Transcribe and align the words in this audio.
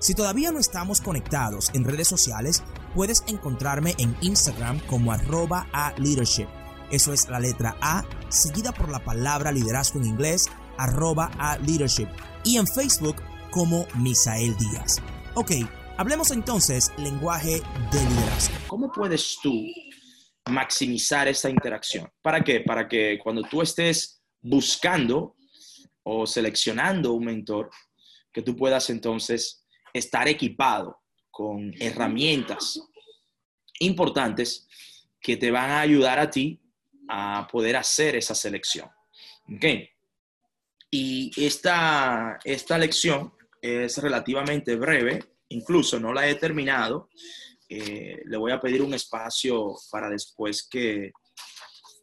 Si 0.00 0.14
todavía 0.14 0.50
no 0.50 0.58
estamos 0.58 1.02
conectados 1.02 1.68
en 1.74 1.84
redes 1.84 2.08
sociales, 2.08 2.64
puedes 2.94 3.22
encontrarme 3.26 3.94
en 3.98 4.16
Instagram 4.22 4.80
como 4.86 5.12
arroba 5.12 5.68
a 5.74 5.92
leadership. 5.98 6.46
Eso 6.90 7.12
es 7.12 7.28
la 7.28 7.38
letra 7.38 7.76
A, 7.82 8.02
seguida 8.30 8.72
por 8.72 8.88
la 8.88 9.04
palabra 9.04 9.52
liderazgo 9.52 10.00
en 10.00 10.06
inglés, 10.06 10.48
arroba 10.78 11.30
a 11.38 11.58
leadership. 11.58 12.08
Y 12.44 12.56
en 12.56 12.66
Facebook 12.66 13.16
como 13.50 13.86
Misael 13.96 14.56
Díaz. 14.56 15.02
Ok, 15.34 15.50
hablemos 15.98 16.30
entonces 16.30 16.90
lenguaje 16.96 17.60
de 17.92 18.08
liderazgo. 18.08 18.54
¿Cómo 18.68 18.90
puedes 18.90 19.36
tú 19.42 19.66
maximizar 20.48 21.28
esta 21.28 21.50
interacción? 21.50 22.08
¿Para 22.22 22.42
qué? 22.42 22.60
Para 22.60 22.88
que 22.88 23.18
cuando 23.22 23.42
tú 23.42 23.60
estés 23.60 24.22
buscando 24.40 25.36
o 26.02 26.26
seleccionando 26.26 27.12
un 27.12 27.26
mentor, 27.26 27.68
que 28.32 28.40
tú 28.40 28.56
puedas 28.56 28.88
entonces 28.88 29.60
estar 29.92 30.28
equipado 30.28 31.00
con 31.30 31.72
herramientas 31.80 32.80
importantes 33.80 34.68
que 35.20 35.36
te 35.36 35.50
van 35.50 35.70
a 35.70 35.80
ayudar 35.80 36.18
a 36.18 36.30
ti 36.30 36.60
a 37.08 37.46
poder 37.50 37.76
hacer 37.76 38.16
esa 38.16 38.34
selección. 38.34 38.88
¿Ok? 39.54 39.64
Y 40.90 41.30
esta, 41.36 42.38
esta 42.44 42.78
lección 42.78 43.32
es 43.60 43.98
relativamente 43.98 44.76
breve, 44.76 45.24
incluso 45.48 46.00
no 46.00 46.12
la 46.12 46.28
he 46.28 46.34
terminado. 46.34 47.10
Eh, 47.68 48.22
le 48.24 48.36
voy 48.36 48.52
a 48.52 48.60
pedir 48.60 48.82
un 48.82 48.94
espacio 48.94 49.74
para 49.90 50.08
después 50.08 50.66
que, 50.68 51.12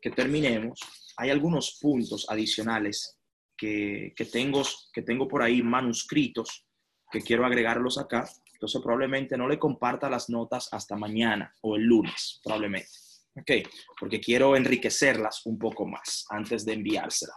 que 0.02 0.12
terminemos. 0.12 0.80
Hay 1.18 1.30
algunos 1.30 1.78
puntos 1.82 2.26
adicionales 2.30 3.18
que, 3.58 4.14
que, 4.16 4.26
tengo, 4.26 4.64
que 4.94 5.02
tengo 5.02 5.28
por 5.28 5.42
ahí 5.42 5.62
manuscritos 5.62 6.67
que 7.12 7.22
quiero 7.22 7.46
agregarlos 7.46 7.98
acá. 7.98 8.30
Entonces 8.54 8.82
probablemente 8.82 9.38
no 9.38 9.48
le 9.48 9.60
comparta 9.60 10.10
las 10.10 10.30
notas 10.30 10.70
hasta 10.72 10.96
mañana 10.96 11.54
o 11.62 11.76
el 11.76 11.84
lunes, 11.84 12.40
probablemente. 12.44 12.90
¿Ok? 13.36 13.52
Porque 14.00 14.20
quiero 14.20 14.56
enriquecerlas 14.56 15.46
un 15.46 15.60
poco 15.60 15.86
más 15.86 16.26
antes 16.30 16.66
de 16.66 16.74
enviársela. 16.74 17.34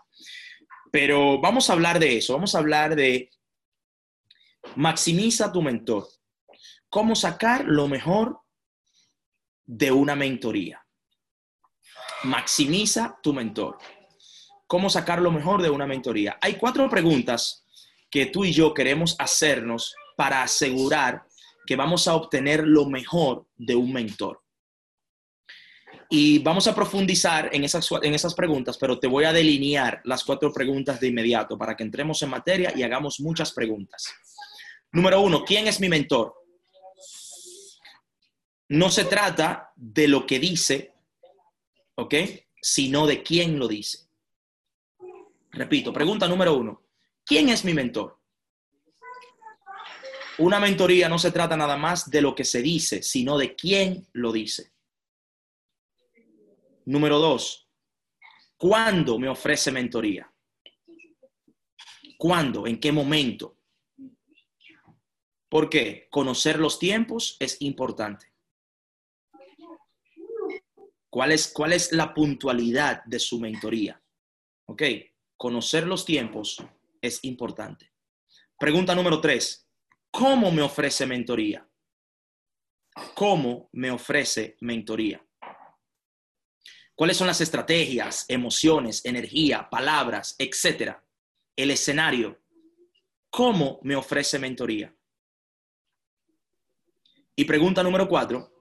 Pero 0.90 1.40
vamos 1.40 1.68
a 1.68 1.74
hablar 1.74 1.98
de 1.98 2.16
eso. 2.16 2.32
Vamos 2.34 2.54
a 2.54 2.58
hablar 2.58 2.96
de 2.96 3.30
maximiza 4.76 5.52
tu 5.52 5.62
mentor. 5.62 6.08
Cómo 6.88 7.14
sacar 7.14 7.66
lo 7.66 7.86
mejor 7.86 8.40
de 9.64 9.92
una 9.92 10.16
mentoría. 10.16 10.84
Maximiza 12.24 13.18
tu 13.22 13.32
mentor. 13.32 13.78
Cómo 14.66 14.90
sacar 14.90 15.20
lo 15.20 15.30
mejor 15.30 15.62
de 15.62 15.70
una 15.70 15.86
mentoría. 15.86 16.38
Hay 16.40 16.54
cuatro 16.54 16.88
preguntas 16.88 17.66
que 18.10 18.26
tú 18.26 18.44
y 18.44 18.52
yo 18.52 18.74
queremos 18.74 19.16
hacernos 19.18 19.94
para 20.16 20.42
asegurar 20.42 21.22
que 21.66 21.76
vamos 21.76 22.08
a 22.08 22.14
obtener 22.14 22.66
lo 22.66 22.86
mejor 22.86 23.46
de 23.56 23.76
un 23.76 23.92
mentor. 23.92 24.42
Y 26.12 26.40
vamos 26.40 26.66
a 26.66 26.74
profundizar 26.74 27.50
en 27.52 27.62
esas, 27.62 27.88
en 28.02 28.14
esas 28.14 28.34
preguntas, 28.34 28.76
pero 28.76 28.98
te 28.98 29.06
voy 29.06 29.24
a 29.24 29.32
delinear 29.32 30.00
las 30.04 30.24
cuatro 30.24 30.52
preguntas 30.52 30.98
de 30.98 31.06
inmediato 31.06 31.56
para 31.56 31.76
que 31.76 31.84
entremos 31.84 32.20
en 32.22 32.30
materia 32.30 32.72
y 32.74 32.82
hagamos 32.82 33.20
muchas 33.20 33.52
preguntas. 33.52 34.12
Número 34.90 35.20
uno, 35.20 35.44
¿quién 35.44 35.68
es 35.68 35.78
mi 35.78 35.88
mentor? 35.88 36.34
No 38.70 38.90
se 38.90 39.04
trata 39.04 39.72
de 39.76 40.08
lo 40.08 40.26
que 40.26 40.40
dice, 40.40 40.94
¿ok? 41.94 42.14
Sino 42.60 43.06
de 43.06 43.22
quién 43.22 43.58
lo 43.58 43.68
dice. 43.68 44.08
Repito, 45.52 45.92
pregunta 45.92 46.26
número 46.26 46.56
uno, 46.56 46.82
¿quién 47.30 47.48
es 47.48 47.64
mi 47.64 47.72
mentor? 47.72 48.18
Una 50.38 50.58
mentoría 50.58 51.08
no 51.08 51.16
se 51.16 51.30
trata 51.30 51.56
nada 51.56 51.76
más 51.76 52.10
de 52.10 52.20
lo 52.20 52.34
que 52.34 52.44
se 52.44 52.60
dice, 52.60 53.04
sino 53.04 53.38
de 53.38 53.54
quién 53.54 54.08
lo 54.14 54.32
dice. 54.32 54.72
Número 56.86 57.20
dos, 57.20 57.68
¿cuándo 58.56 59.16
me 59.16 59.28
ofrece 59.28 59.70
mentoría? 59.70 60.28
¿Cuándo? 62.18 62.66
¿En 62.66 62.80
qué 62.80 62.90
momento? 62.90 63.56
¿Por 65.48 65.70
qué? 65.70 66.08
Conocer 66.10 66.58
los 66.58 66.80
tiempos 66.80 67.36
es 67.38 67.58
importante. 67.60 68.32
¿Cuál 71.08 71.30
es, 71.30 71.46
cuál 71.52 71.74
es 71.74 71.92
la 71.92 72.12
puntualidad 72.12 73.04
de 73.04 73.20
su 73.20 73.38
mentoría? 73.38 74.02
¿Ok? 74.66 74.82
Conocer 75.36 75.86
los 75.86 76.04
tiempos 76.04 76.60
es 77.00 77.24
importante. 77.24 77.92
Pregunta 78.58 78.94
número 78.94 79.20
tres, 79.20 79.68
¿cómo 80.10 80.50
me 80.50 80.62
ofrece 80.62 81.06
mentoría? 81.06 81.66
¿Cómo 83.14 83.68
me 83.72 83.90
ofrece 83.90 84.56
mentoría? 84.60 85.24
¿Cuáles 86.94 87.16
son 87.16 87.28
las 87.28 87.40
estrategias, 87.40 88.26
emociones, 88.28 89.04
energía, 89.06 89.70
palabras, 89.70 90.36
etcétera? 90.38 91.02
El 91.56 91.70
escenario. 91.70 92.38
¿Cómo 93.30 93.80
me 93.82 93.96
ofrece 93.96 94.38
mentoría? 94.38 94.94
Y 97.34 97.44
pregunta 97.46 97.82
número 97.82 98.06
cuatro. 98.06 98.52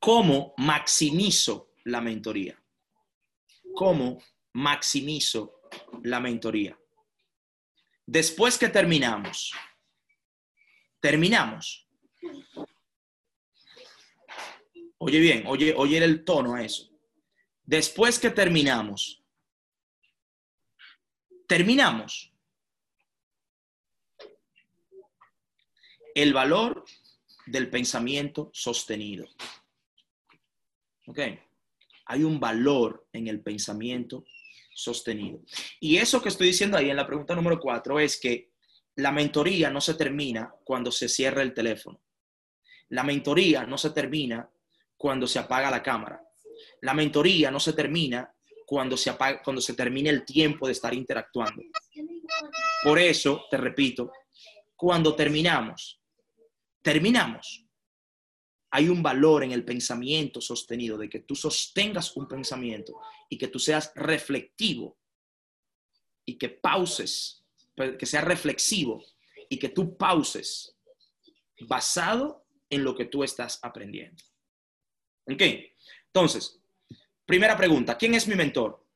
¿Cómo 0.00 0.52
maximizo 0.56 1.70
la 1.84 2.00
mentoría? 2.00 2.60
¿Cómo 3.72 4.18
maximizo 4.52 5.60
la 6.02 6.20
mentoría? 6.20 6.78
Después 8.06 8.58
que 8.58 8.68
terminamos, 8.68 9.52
terminamos. 11.00 11.88
Oye 14.98 15.18
bien, 15.18 15.44
oye, 15.46 15.74
oye 15.76 15.98
el 15.98 16.24
tono 16.24 16.54
a 16.54 16.62
eso. 16.62 16.90
Después 17.64 18.18
que 18.18 18.30
terminamos, 18.30 19.22
terminamos. 21.46 22.32
El 26.14 26.32
valor 26.32 26.84
del 27.46 27.70
pensamiento 27.70 28.50
sostenido. 28.52 29.26
¿Ok? 31.06 31.18
Hay 32.06 32.22
un 32.22 32.38
valor 32.38 33.08
en 33.12 33.28
el 33.28 33.40
pensamiento 33.40 34.24
sostenido. 34.74 35.40
Y 35.80 35.96
eso 35.96 36.22
que 36.22 36.28
estoy 36.28 36.48
diciendo 36.48 36.76
ahí 36.76 36.90
en 36.90 36.96
la 36.96 37.06
pregunta 37.06 37.34
número 37.34 37.58
cuatro 37.60 37.98
es 38.00 38.18
que 38.20 38.52
la 38.96 39.12
mentoría 39.12 39.70
no 39.70 39.80
se 39.80 39.94
termina 39.94 40.52
cuando 40.64 40.92
se 40.92 41.08
cierra 41.08 41.42
el 41.42 41.54
teléfono. 41.54 42.00
La 42.90 43.02
mentoría 43.02 43.64
no 43.64 43.78
se 43.78 43.90
termina 43.90 44.48
cuando 44.96 45.26
se 45.26 45.38
apaga 45.38 45.70
la 45.70 45.82
cámara. 45.82 46.22
La 46.82 46.94
mentoría 46.94 47.50
no 47.50 47.58
se 47.58 47.72
termina 47.72 48.32
cuando 48.66 48.96
se, 48.96 49.10
apaga, 49.10 49.42
cuando 49.42 49.62
se 49.62 49.74
termine 49.74 50.10
el 50.10 50.24
tiempo 50.24 50.66
de 50.66 50.72
estar 50.72 50.92
interactuando. 50.92 51.62
Por 52.82 52.98
eso, 52.98 53.46
te 53.50 53.56
repito, 53.56 54.12
cuando 54.76 55.14
terminamos, 55.14 56.00
terminamos. 56.82 57.61
Hay 58.74 58.88
un 58.88 59.02
valor 59.02 59.44
en 59.44 59.52
el 59.52 59.64
pensamiento 59.64 60.40
sostenido, 60.40 60.96
de 60.96 61.08
que 61.08 61.20
tú 61.20 61.34
sostengas 61.36 62.16
un 62.16 62.26
pensamiento 62.26 62.98
y 63.28 63.36
que 63.36 63.48
tú 63.48 63.58
seas 63.58 63.92
reflectivo 63.94 64.98
y 66.24 66.38
que 66.38 66.48
pauses, 66.48 67.44
que 67.76 68.06
sea 68.06 68.22
reflexivo 68.22 69.04
y 69.50 69.58
que 69.58 69.68
tú 69.68 69.96
pauses 69.96 70.74
basado 71.60 72.46
en 72.70 72.82
lo 72.82 72.94
que 72.94 73.04
tú 73.04 73.22
estás 73.22 73.58
aprendiendo. 73.60 74.22
¿Ok? 75.30 75.42
Entonces, 76.06 76.58
primera 77.26 77.56
pregunta, 77.56 77.98
¿quién 77.98 78.14
es 78.14 78.26
mi 78.26 78.34
mentor? 78.34 78.86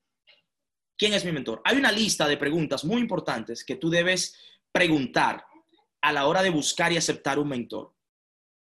¿Quién 0.97 1.13
es 1.13 1.23
mi 1.27 1.33
mentor? 1.33 1.61
Hay 1.65 1.77
una 1.77 1.93
lista 1.93 2.27
de 2.27 2.39
preguntas 2.39 2.83
muy 2.83 3.03
importantes 3.03 3.63
que 3.63 3.77
tú 3.77 3.91
debes 3.91 4.39
preguntar 4.73 5.45
a 6.01 6.13
la 6.13 6.27
hora 6.27 6.43
de 6.43 6.49
buscar 6.49 6.93
y 6.93 6.97
aceptar 6.97 7.39
un 7.39 7.49
mentor. 7.49 7.95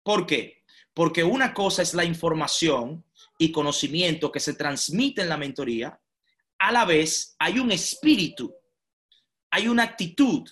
¿Por 0.02 0.26
qué? 0.26 0.62
Porque 0.96 1.22
una 1.22 1.52
cosa 1.52 1.82
es 1.82 1.92
la 1.92 2.06
información 2.06 3.04
y 3.36 3.52
conocimiento 3.52 4.32
que 4.32 4.40
se 4.40 4.54
transmite 4.54 5.20
en 5.20 5.28
la 5.28 5.36
mentoría, 5.36 6.00
a 6.58 6.72
la 6.72 6.86
vez 6.86 7.36
hay 7.38 7.58
un 7.58 7.70
espíritu, 7.70 8.56
hay 9.50 9.68
una 9.68 9.82
actitud 9.82 10.48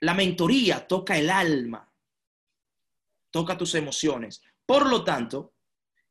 La 0.00 0.12
mentoría 0.12 0.86
toca 0.86 1.16
el 1.16 1.30
alma, 1.30 1.90
toca 3.30 3.56
tus 3.56 3.74
emociones. 3.76 4.42
Por 4.66 4.90
lo 4.90 5.02
tanto, 5.02 5.54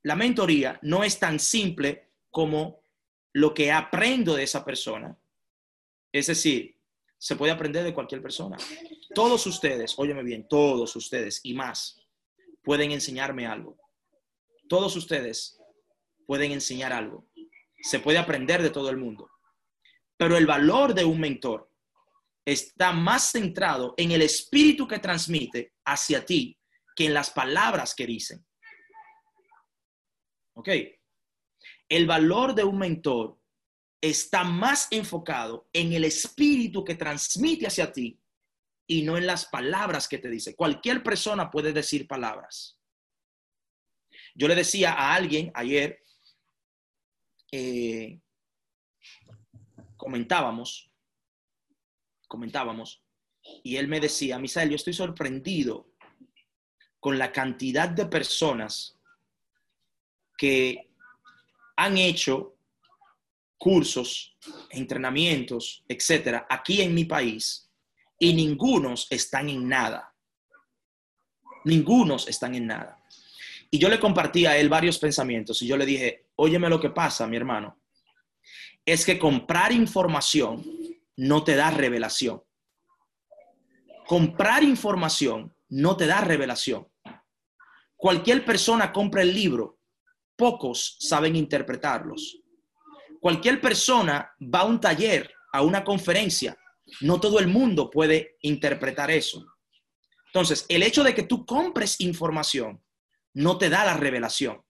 la 0.02 0.16
mentoría 0.16 0.80
no 0.82 1.04
es 1.04 1.20
tan 1.20 1.40
simple 1.40 2.14
como 2.32 2.82
lo 3.34 3.54
que 3.54 3.72
aprendo 3.72 4.34
de 4.34 4.42
esa 4.42 4.66
persona. 4.66 5.16
Es 6.12 6.26
decir, 6.26 6.76
se 7.20 7.36
puede 7.36 7.52
aprender 7.52 7.84
de 7.84 7.94
cualquier 7.94 8.24
persona. 8.24 8.58
Todos 9.14 9.46
ustedes, 9.46 9.94
óyeme 9.98 10.24
bien, 10.24 10.48
todos 10.48 10.96
ustedes 10.96 11.42
y 11.44 11.54
más 11.54 12.03
pueden 12.64 12.92
enseñarme 12.92 13.46
algo. 13.46 13.78
Todos 14.68 14.96
ustedes 14.96 15.60
pueden 16.26 16.52
enseñar 16.52 16.94
algo. 16.94 17.28
Se 17.82 18.00
puede 18.00 18.18
aprender 18.18 18.62
de 18.62 18.70
todo 18.70 18.90
el 18.90 18.98
mundo. 18.98 19.30
Pero 20.18 20.38
el 20.38 20.46
valor 20.46 20.94
de 20.94 21.04
un 21.04 21.20
mentor 21.20 21.70
está 22.46 22.92
más 22.92 23.32
centrado 23.32 23.94
en 23.98 24.12
el 24.12 24.22
espíritu 24.22 24.88
que 24.88 25.00
transmite 25.00 25.74
hacia 25.86 26.26
ti 26.26 26.58
que 26.96 27.06
en 27.06 27.14
las 27.14 27.30
palabras 27.32 27.94
que 27.96 28.06
dicen. 28.06 28.46
¿Ok? 30.56 30.70
El 31.90 32.06
valor 32.06 32.54
de 32.54 32.64
un 32.64 32.78
mentor 32.78 33.40
está 34.02 34.44
más 34.44 34.88
enfocado 34.92 35.68
en 35.74 35.94
el 35.94 36.04
espíritu 36.04 36.84
que 36.84 36.96
transmite 36.96 37.68
hacia 37.68 37.92
ti 37.92 38.20
y 38.88 39.04
no 39.04 39.18
en 39.18 39.26
las 39.26 39.46
palabras 39.46 40.08
que 40.08 40.18
te 40.18 40.30
dice. 40.30 40.56
Cualquier 40.56 41.04
persona 41.04 41.50
puede 41.50 41.74
decir 41.74 42.08
palabras. 42.08 42.80
Yo 44.36 44.48
le 44.48 44.56
decía 44.56 44.94
a 44.94 45.14
alguien 45.14 45.52
ayer, 45.54 46.04
eh, 47.52 48.20
comentábamos, 49.96 50.92
comentábamos, 52.28 53.04
y 53.64 53.78
él 53.78 53.88
me 53.88 54.00
decía, 54.00 54.40
Misael, 54.40 54.70
yo 54.70 54.76
estoy 54.76 54.94
sorprendido 54.94 55.92
con 57.00 57.20
la 57.20 57.32
cantidad 57.32 57.90
de 57.90 58.06
personas 58.06 58.98
que 60.38 60.90
han 61.76 61.98
hecho 61.98 62.56
cursos, 63.58 64.36
entrenamientos, 64.72 65.84
etcétera, 65.88 66.48
aquí 66.50 66.82
en 66.82 66.94
mi 66.94 67.06
país, 67.06 67.70
y 68.20 68.34
ningunos 68.34 69.08
están 69.10 69.50
en 69.50 69.68
nada. 69.68 70.14
Ningunos 71.66 72.28
están 72.28 72.56
en 72.56 72.68
nada. 72.68 73.04
Y 73.70 73.80
yo 73.80 73.90
le 73.90 74.00
compartí 74.00 74.46
a 74.46 74.58
él 74.58 74.70
varios 74.70 75.00
pensamientos 75.00 75.62
y 75.62 75.68
yo 75.68 75.78
le 75.78 75.86
dije, 75.86 76.28
óyeme 76.36 76.70
lo 76.70 76.80
que 76.80 76.92
pasa, 76.92 77.26
mi 77.28 77.38
hermano, 77.38 77.82
es 78.86 79.06
que 79.06 79.18
comprar 79.18 79.72
información 79.72 80.64
no 81.16 81.44
te 81.44 81.56
da 81.56 81.72
revelación. 81.72 82.44
Comprar 84.06 84.64
información 84.64 85.56
no 85.70 85.98
te 85.98 86.06
da 86.06 86.22
revelación. 86.22 86.88
Cualquier 87.96 88.44
persona 88.44 88.92
compra 88.92 89.22
el 89.22 89.34
libro, 89.34 89.80
pocos 90.36 90.98
saben 91.00 91.36
interpretarlos. 91.36 92.40
Cualquier 93.20 93.62
persona 93.62 94.30
va 94.40 94.60
a 94.60 94.66
un 94.66 94.80
taller, 94.80 95.34
a 95.54 95.62
una 95.62 95.84
conferencia, 95.84 96.58
no 97.02 97.20
todo 97.20 97.40
el 97.40 97.48
mundo 97.48 97.90
puede 97.90 98.38
interpretar 98.42 99.12
eso. 99.12 99.46
Entonces, 100.28 100.66
el 100.70 100.84
hecho 100.84 101.04
de 101.04 101.14
que 101.14 101.24
tú 101.24 101.46
compres 101.46 102.00
información 102.02 102.84
no 103.34 103.58
te 103.58 103.70
da 103.70 103.86
la 103.86 103.96
revelación. 103.96 104.64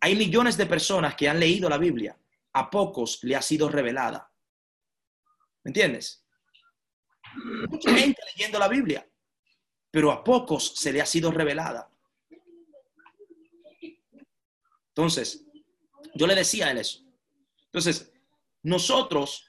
Hay 0.00 0.16
millones 0.16 0.56
de 0.56 0.66
personas 0.66 1.14
que 1.14 1.28
han 1.28 1.40
leído 1.40 1.68
la 1.68 1.78
Biblia, 1.78 2.18
a 2.52 2.70
pocos 2.70 3.20
le 3.22 3.36
ha 3.36 3.42
sido 3.42 3.68
revelada. 3.68 4.30
¿Me 5.64 5.70
entiendes? 5.70 6.24
Mucha 7.68 7.94
gente 7.94 8.20
leyendo 8.34 8.58
la 8.58 8.68
Biblia, 8.68 9.08
pero 9.90 10.12
a 10.12 10.22
pocos 10.22 10.74
se 10.76 10.92
le 10.92 11.00
ha 11.00 11.06
sido 11.06 11.30
revelada. 11.30 11.90
Entonces, 14.88 15.44
yo 16.14 16.26
le 16.26 16.34
decía 16.34 16.66
a 16.66 16.70
él 16.70 16.78
eso. 16.78 17.00
Entonces, 17.66 18.12
nosotros, 18.62 19.46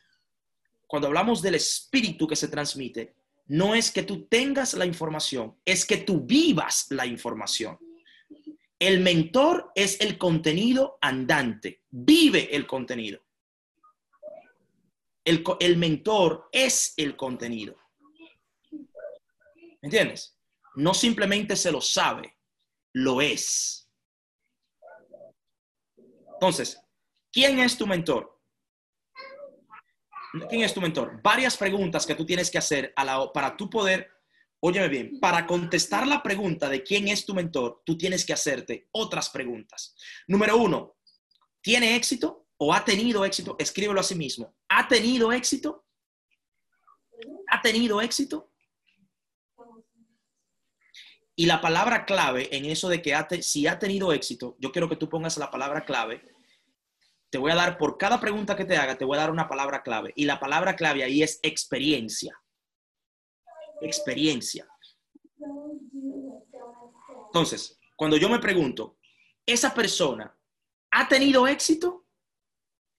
cuando 0.87 1.07
hablamos 1.07 1.41
del 1.41 1.55
espíritu 1.55 2.27
que 2.27 2.35
se 2.35 2.47
transmite, 2.47 3.15
no 3.47 3.75
es 3.75 3.91
que 3.91 4.03
tú 4.03 4.25
tengas 4.25 4.73
la 4.73 4.85
información, 4.85 5.55
es 5.65 5.85
que 5.85 5.97
tú 5.97 6.21
vivas 6.21 6.87
la 6.89 7.05
información. 7.05 7.77
El 8.79 8.99
mentor 8.99 9.71
es 9.75 9.99
el 10.01 10.17
contenido 10.17 10.97
andante, 11.01 11.83
vive 11.89 12.55
el 12.55 12.67
contenido. 12.67 13.21
El, 15.23 15.77
mentor 15.77 16.49
es 16.51 16.93
el 16.97 17.15
contenido. 17.15 17.75
¿Me 18.71 19.87
entiendes? 19.87 20.37
No 20.75 20.93
simplemente 20.93 21.55
se 21.55 21.71
lo 21.71 21.81
sabe, 21.81 22.37
lo 22.93 23.21
es. 23.21 23.89
Entonces, 26.33 26.79
¿quién 27.31 27.59
es 27.59 27.77
tu 27.77 27.87
mentor? 27.87 28.34
¿Quién 30.49 30.63
es 30.63 30.73
tu 30.73 30.81
mentor? 30.81 31.21
Varias 31.21 31.57
preguntas 31.57 32.05
que 32.05 32.15
tú 32.15 32.25
tienes 32.25 32.49
que 32.49 32.57
hacer 32.57 32.93
a 32.95 33.05
la, 33.05 33.31
para 33.31 33.55
tú 33.55 33.69
poder, 33.69 34.09
óyeme 34.59 34.87
bien, 34.87 35.19
para 35.19 35.45
contestar 35.45 36.07
la 36.07 36.21
pregunta 36.21 36.69
de 36.69 36.83
quién 36.83 37.07
es 37.07 37.25
tu 37.25 37.33
mentor, 37.33 37.81
tú 37.85 37.97
tienes 37.97 38.25
que 38.25 38.33
hacerte 38.33 38.87
otras 38.91 39.29
preguntas. 39.29 39.95
Número 40.27 40.57
uno, 40.57 40.97
¿tiene 41.61 41.95
éxito 41.95 42.47
o 42.57 42.73
ha 42.73 42.83
tenido 42.83 43.23
éxito? 43.25 43.55
Escríbelo 43.59 43.99
a 43.99 44.03
sí 44.03 44.15
mismo. 44.15 44.55
¿Ha 44.69 44.87
tenido 44.87 45.31
éxito? 45.31 45.85
¿Ha 47.49 47.61
tenido 47.61 48.01
éxito? 48.01 48.51
Y 51.37 51.47
la 51.47 51.59
palabra 51.59 52.05
clave 52.05 52.55
en 52.55 52.65
eso 52.65 52.87
de 52.87 53.01
que 53.01 53.13
si 53.41 53.67
ha 53.67 53.77
tenido 53.77 54.13
éxito, 54.13 54.55
yo 54.59 54.71
quiero 54.71 54.87
que 54.87 54.95
tú 54.95 55.09
pongas 55.09 55.37
la 55.37 55.51
palabra 55.51 55.83
clave. 55.83 56.34
Te 57.35 57.39
voy 57.39 57.51
a 57.51 57.55
dar, 57.55 57.77
por 57.77 57.97
cada 57.97 58.21
pregunta 58.21 58.55
que 58.55 58.63
te 58.63 58.77
haga, 58.77 58.97
te 58.97 59.03
voy 59.03 59.17
a 59.17 59.19
dar 59.19 59.29
una 59.29 59.49
palabra 59.49 59.83
clave. 59.83 60.13
Y 60.15 60.23
la 60.23 60.39
palabra 60.39 60.77
clave 60.77 61.03
ahí 61.03 61.21
es 61.21 61.37
experiencia. 61.43 62.41
Experiencia. 63.81 64.65
Entonces, 67.25 67.77
cuando 67.97 68.15
yo 68.15 68.29
me 68.29 68.39
pregunto, 68.39 68.99
¿esa 69.45 69.73
persona 69.73 70.33
ha 70.91 71.09
tenido 71.09 71.45
éxito? 71.45 72.05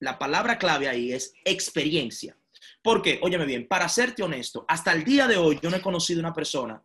La 0.00 0.18
palabra 0.18 0.58
clave 0.58 0.86
ahí 0.86 1.14
es 1.14 1.32
experiencia. 1.42 2.38
Porque, 2.82 3.18
óyeme 3.22 3.46
bien, 3.46 3.66
para 3.66 3.88
serte 3.88 4.22
honesto, 4.22 4.66
hasta 4.68 4.92
el 4.92 5.02
día 5.02 5.26
de 5.26 5.38
hoy 5.38 5.58
yo 5.62 5.70
no 5.70 5.78
he 5.78 5.80
conocido 5.80 6.20
una 6.20 6.34
persona 6.34 6.84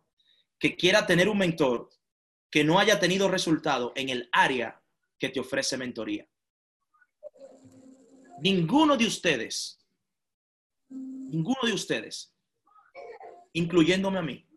que 0.58 0.74
quiera 0.74 1.06
tener 1.06 1.28
un 1.28 1.36
mentor 1.36 1.90
que 2.50 2.64
no 2.64 2.78
haya 2.78 2.98
tenido 2.98 3.28
resultado 3.28 3.92
en 3.94 4.08
el 4.08 4.30
área 4.32 4.82
que 5.18 5.28
te 5.28 5.38
ofrece 5.38 5.76
mentoría. 5.76 6.26
Ninguno 8.42 8.96
de 8.96 9.06
ustedes, 9.06 9.78
ninguno 10.88 11.60
de 11.62 11.72
ustedes, 11.72 12.34
incluyéndome 13.52 14.18
a 14.18 14.22
mí, 14.22 14.48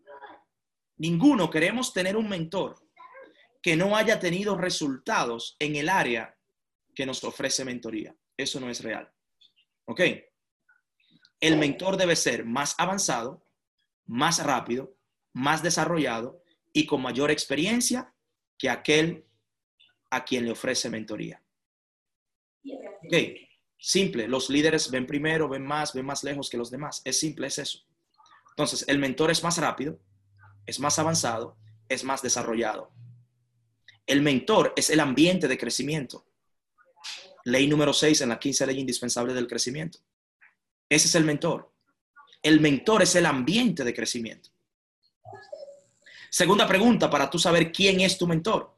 ninguno 0.96 1.48
queremos 1.48 1.92
tener 1.92 2.16
un 2.16 2.28
mentor 2.28 2.74
que 3.62 3.76
no 3.76 3.96
haya 3.96 4.18
tenido 4.18 4.56
resultados 4.56 5.54
en 5.60 5.76
el 5.76 5.88
área 5.88 6.36
que 6.96 7.06
nos 7.06 7.22
ofrece 7.22 7.64
mentoría. 7.64 8.12
Eso 8.36 8.58
no 8.58 8.68
es 8.70 8.82
real. 8.82 9.08
¿Ok? 9.84 10.00
El 11.38 11.56
mentor 11.56 11.96
debe 11.96 12.16
ser 12.16 12.44
más 12.44 12.74
avanzado, 12.78 13.46
más 14.04 14.42
rápido, 14.42 14.96
más 15.32 15.62
desarrollado 15.62 16.42
y 16.72 16.86
con 16.86 17.02
mayor 17.02 17.30
experiencia 17.30 18.12
que 18.58 18.68
aquel 18.68 19.28
a 20.10 20.24
quien 20.24 20.44
le 20.44 20.50
ofrece 20.50 20.90
mentoría. 20.90 21.40
Ok, 22.64 23.45
simple, 23.86 24.26
los 24.26 24.50
líderes 24.50 24.90
ven 24.90 25.06
primero, 25.06 25.48
ven 25.48 25.64
más, 25.64 25.92
ven 25.92 26.04
más 26.04 26.24
lejos 26.24 26.50
que 26.50 26.56
los 26.56 26.72
demás. 26.72 27.02
Es 27.04 27.20
simple, 27.20 27.46
es 27.46 27.58
eso. 27.58 27.86
Entonces, 28.50 28.84
el 28.88 28.98
mentor 28.98 29.30
es 29.30 29.44
más 29.44 29.58
rápido, 29.58 30.00
es 30.66 30.80
más 30.80 30.98
avanzado, 30.98 31.56
es 31.88 32.02
más 32.02 32.20
desarrollado. 32.20 32.90
El 34.04 34.22
mentor 34.22 34.72
es 34.74 34.90
el 34.90 34.98
ambiente 34.98 35.46
de 35.46 35.56
crecimiento. 35.56 36.26
Ley 37.44 37.68
número 37.68 37.92
6 37.92 38.22
en 38.22 38.30
la 38.30 38.40
15 38.40 38.66
ley 38.66 38.80
indispensable 38.80 39.32
del 39.32 39.46
crecimiento. 39.46 40.00
Ese 40.88 41.06
es 41.06 41.14
el 41.14 41.24
mentor. 41.24 41.72
El 42.42 42.60
mentor 42.60 43.02
es 43.02 43.14
el 43.14 43.24
ambiente 43.24 43.84
de 43.84 43.94
crecimiento. 43.94 44.50
Segunda 46.28 46.66
pregunta 46.66 47.08
para 47.08 47.30
tú 47.30 47.38
saber 47.38 47.70
quién 47.70 48.00
es 48.00 48.18
tu 48.18 48.26
mentor. 48.26 48.75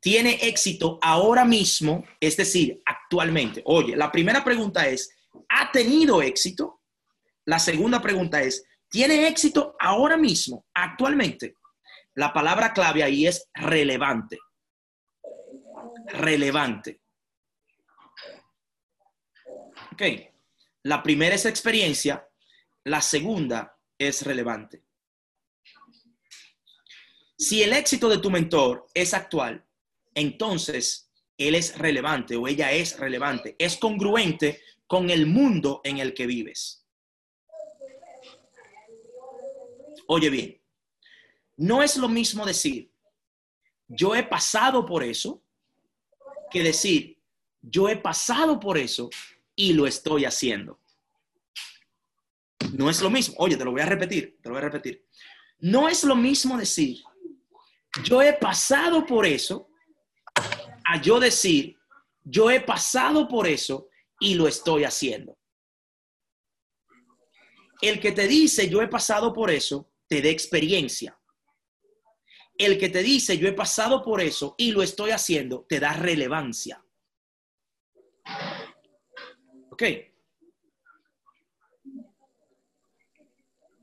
¿Tiene 0.00 0.38
éxito 0.42 0.98
ahora 1.02 1.44
mismo? 1.44 2.04
Es 2.20 2.36
decir, 2.36 2.80
actualmente. 2.86 3.62
Oye, 3.64 3.96
la 3.96 4.12
primera 4.12 4.44
pregunta 4.44 4.86
es, 4.86 5.10
¿ha 5.48 5.72
tenido 5.72 6.22
éxito? 6.22 6.82
La 7.44 7.58
segunda 7.58 8.00
pregunta 8.00 8.40
es, 8.42 8.64
¿tiene 8.88 9.26
éxito 9.26 9.74
ahora 9.80 10.16
mismo, 10.16 10.66
actualmente? 10.74 11.54
La 12.14 12.32
palabra 12.32 12.72
clave 12.72 13.02
ahí 13.02 13.26
es 13.26 13.48
relevante. 13.54 14.38
Relevante. 16.06 17.00
Ok. 19.92 20.02
La 20.84 21.02
primera 21.02 21.34
es 21.34 21.44
experiencia, 21.44 22.26
la 22.84 23.02
segunda 23.02 23.76
es 23.98 24.22
relevante. 24.22 24.84
Si 27.36 27.62
el 27.62 27.72
éxito 27.72 28.08
de 28.08 28.18
tu 28.18 28.30
mentor 28.30 28.86
es 28.94 29.12
actual, 29.12 29.67
entonces 30.18 31.10
él 31.36 31.54
es 31.54 31.78
relevante 31.78 32.36
o 32.36 32.48
ella 32.48 32.72
es 32.72 32.98
relevante, 32.98 33.54
es 33.58 33.76
congruente 33.76 34.60
con 34.86 35.10
el 35.10 35.26
mundo 35.26 35.80
en 35.84 35.98
el 35.98 36.14
que 36.14 36.26
vives. 36.26 36.84
Oye 40.06 40.30
bien, 40.30 40.60
no 41.56 41.82
es 41.82 41.96
lo 41.96 42.08
mismo 42.08 42.46
decir, 42.46 42.90
yo 43.88 44.14
he 44.14 44.22
pasado 44.22 44.84
por 44.84 45.02
eso, 45.02 45.42
que 46.50 46.62
decir, 46.62 47.18
yo 47.60 47.88
he 47.88 47.96
pasado 47.96 48.58
por 48.58 48.78
eso 48.78 49.10
y 49.54 49.72
lo 49.72 49.86
estoy 49.86 50.24
haciendo. 50.24 50.80
No 52.72 52.90
es 52.90 53.00
lo 53.00 53.10
mismo. 53.10 53.34
Oye, 53.38 53.56
te 53.56 53.64
lo 53.64 53.72
voy 53.72 53.80
a 53.80 53.86
repetir, 53.86 54.38
te 54.42 54.48
lo 54.48 54.54
voy 54.54 54.62
a 54.62 54.68
repetir. 54.68 55.04
No 55.60 55.88
es 55.88 56.04
lo 56.04 56.14
mismo 56.14 56.56
decir, 56.56 57.02
yo 58.04 58.22
he 58.22 58.32
pasado 58.32 59.04
por 59.04 59.26
eso, 59.26 59.68
a 60.90 61.00
yo 61.02 61.20
decir, 61.20 61.76
yo 62.24 62.50
he 62.50 62.62
pasado 62.62 63.28
por 63.28 63.46
eso 63.46 63.90
y 64.18 64.34
lo 64.34 64.48
estoy 64.48 64.84
haciendo. 64.84 65.38
El 67.82 68.00
que 68.00 68.12
te 68.12 68.26
dice, 68.26 68.70
yo 68.70 68.80
he 68.80 68.88
pasado 68.88 69.34
por 69.34 69.50
eso, 69.50 69.92
te 70.08 70.22
da 70.22 70.30
experiencia. 70.30 71.20
El 72.56 72.78
que 72.78 72.88
te 72.88 73.02
dice, 73.02 73.36
yo 73.36 73.46
he 73.46 73.52
pasado 73.52 74.02
por 74.02 74.22
eso 74.22 74.54
y 74.56 74.72
lo 74.72 74.82
estoy 74.82 75.10
haciendo, 75.10 75.66
te 75.68 75.78
da 75.78 75.92
relevancia. 75.92 76.82
¿Ok? 79.70 79.82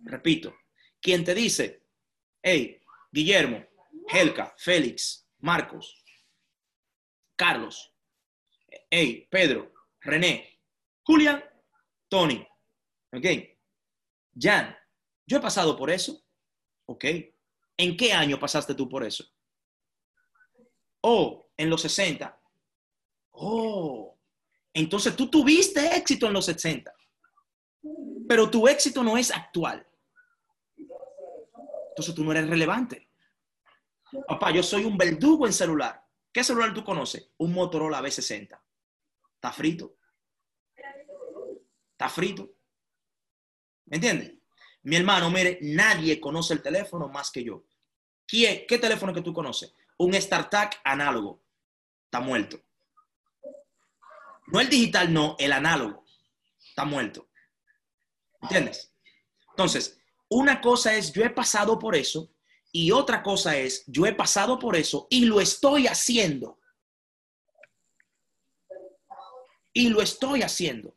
Repito, 0.05 0.55
quien 0.99 1.23
te 1.23 1.35
dice, 1.35 1.83
hey, 2.41 2.81
Guillermo, 3.11 3.63
Helka, 4.07 4.55
Félix, 4.57 5.27
Marcos, 5.39 6.04
Carlos, 7.35 7.93
hey, 8.89 9.27
Pedro, 9.29 9.71
René, 10.01 10.59
Julián, 11.03 11.43
Tony, 12.07 12.47
ok, 13.11 13.25
Jan, 14.37 14.75
yo 15.25 15.37
he 15.37 15.41
pasado 15.41 15.75
por 15.75 15.89
eso, 15.89 16.23
ok, 16.85 17.05
¿en 17.77 17.97
qué 17.97 18.13
año 18.13 18.39
pasaste 18.39 18.73
tú 18.73 18.87
por 18.87 19.03
eso? 19.03 19.25
Oh, 21.01 21.49
en 21.57 21.69
los 21.69 21.81
60. 21.81 22.39
Oh, 23.31 24.17
entonces 24.73 25.15
tú 25.15 25.29
tuviste 25.29 25.95
éxito 25.95 26.27
en 26.27 26.33
los 26.33 26.45
60, 26.45 26.93
pero 28.27 28.49
tu 28.49 28.67
éxito 28.67 29.03
no 29.03 29.17
es 29.17 29.31
actual. 29.31 29.85
Entonces 31.89 32.13
tú 32.13 32.23
no 32.23 32.31
eres 32.31 32.49
relevante. 32.49 33.09
Papá, 34.27 34.51
yo 34.51 34.61
soy 34.63 34.85
un 34.85 34.97
verdugo 34.97 35.47
en 35.47 35.53
celular. 35.53 36.04
¿Qué 36.35 36.43
celular 36.43 36.73
tú 36.73 36.83
conoces? 36.83 37.29
Un 37.37 37.53
Motorola 37.53 38.01
B60. 38.01 38.59
Está 39.35 39.53
frito. 39.53 39.95
Está 41.93 42.09
frito. 42.09 42.57
¿Me 43.85 43.95
entiendes? 43.95 44.33
Mi 44.83 44.97
hermano, 44.97 45.31
mire, 45.31 45.59
nadie 45.61 46.19
conoce 46.19 46.53
el 46.53 46.61
teléfono 46.61 47.07
más 47.07 47.31
que 47.31 47.41
yo. 47.41 47.63
¿Qué, 48.27 48.65
qué 48.67 48.77
teléfono 48.77 49.13
que 49.13 49.21
tú 49.21 49.31
conoces? 49.31 49.73
Un 49.97 50.13
StarTAC 50.13 50.81
análogo. 50.83 51.41
Está 52.03 52.19
muerto. 52.19 52.61
No 54.47 54.59
el 54.59 54.67
digital, 54.67 55.13
no, 55.13 55.37
el 55.39 55.53
análogo. 55.53 56.03
Está 56.67 56.83
muerto. 56.83 57.29
¿Entiendes? 58.41 58.93
Entonces, 59.51 60.01
una 60.27 60.59
cosa 60.59 60.95
es 60.95 61.13
yo 61.13 61.23
he 61.23 61.29
pasado 61.29 61.79
por 61.79 61.95
eso 61.95 62.34
y 62.77 62.91
otra 62.91 63.23
cosa 63.23 63.55
es 63.55 63.85
yo 63.87 64.05
he 64.05 64.13
pasado 64.13 64.59
por 64.59 64.75
eso 64.75 65.07
y 65.09 65.23
lo 65.23 65.39
estoy 65.39 65.87
haciendo. 65.87 66.59
Y 69.71 69.87
lo 69.87 70.01
estoy 70.01 70.41
haciendo. 70.41 70.93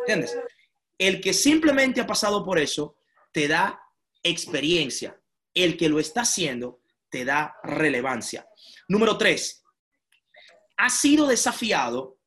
¿Entiendes? 0.00 0.34
El 0.96 1.20
que 1.20 1.34
simplemente 1.34 2.00
ha 2.00 2.06
pasado 2.06 2.42
por 2.42 2.58
eso 2.58 2.96
te 3.32 3.48
da 3.48 3.78
experiencia. 4.22 5.20
El 5.52 5.76
que 5.76 5.90
lo 5.90 6.00
está 6.00 6.22
haciendo 6.22 6.80
te 7.10 7.26
da 7.26 7.54
relevancia. 7.62 8.48
Número 8.88 9.18
tres, 9.18 9.62
ha 10.78 10.88
sido 10.88 11.26
desafiado 11.26 12.18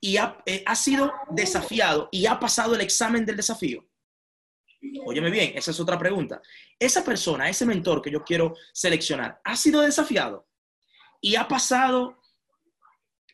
y 0.00 0.18
ha, 0.18 0.40
eh, 0.46 0.62
ha 0.64 0.76
sido 0.76 1.12
desafiado 1.30 2.08
y 2.12 2.26
ha 2.26 2.38
pasado 2.38 2.76
el 2.76 2.80
examen 2.80 3.26
del 3.26 3.38
desafío? 3.38 3.87
Óyeme 5.04 5.30
bien, 5.30 5.52
esa 5.56 5.70
es 5.70 5.80
otra 5.80 5.98
pregunta. 5.98 6.40
Esa 6.78 7.04
persona, 7.04 7.48
ese 7.48 7.66
mentor 7.66 8.00
que 8.00 8.10
yo 8.10 8.22
quiero 8.22 8.54
seleccionar, 8.72 9.40
¿ha 9.44 9.56
sido 9.56 9.80
desafiado 9.80 10.48
y 11.20 11.34
ha 11.34 11.48
pasado 11.48 12.20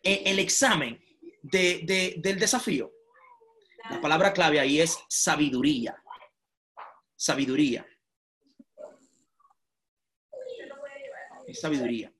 eh, 0.02 0.22
el 0.26 0.38
examen 0.38 1.02
de, 1.42 2.14
del 2.16 2.38
desafío? 2.38 2.92
La 3.90 4.00
palabra 4.00 4.32
clave 4.32 4.58
ahí 4.58 4.80
es 4.80 4.98
sabiduría. 5.08 6.02
Sabiduría. 7.14 7.86
Sabiduría. 11.52 12.12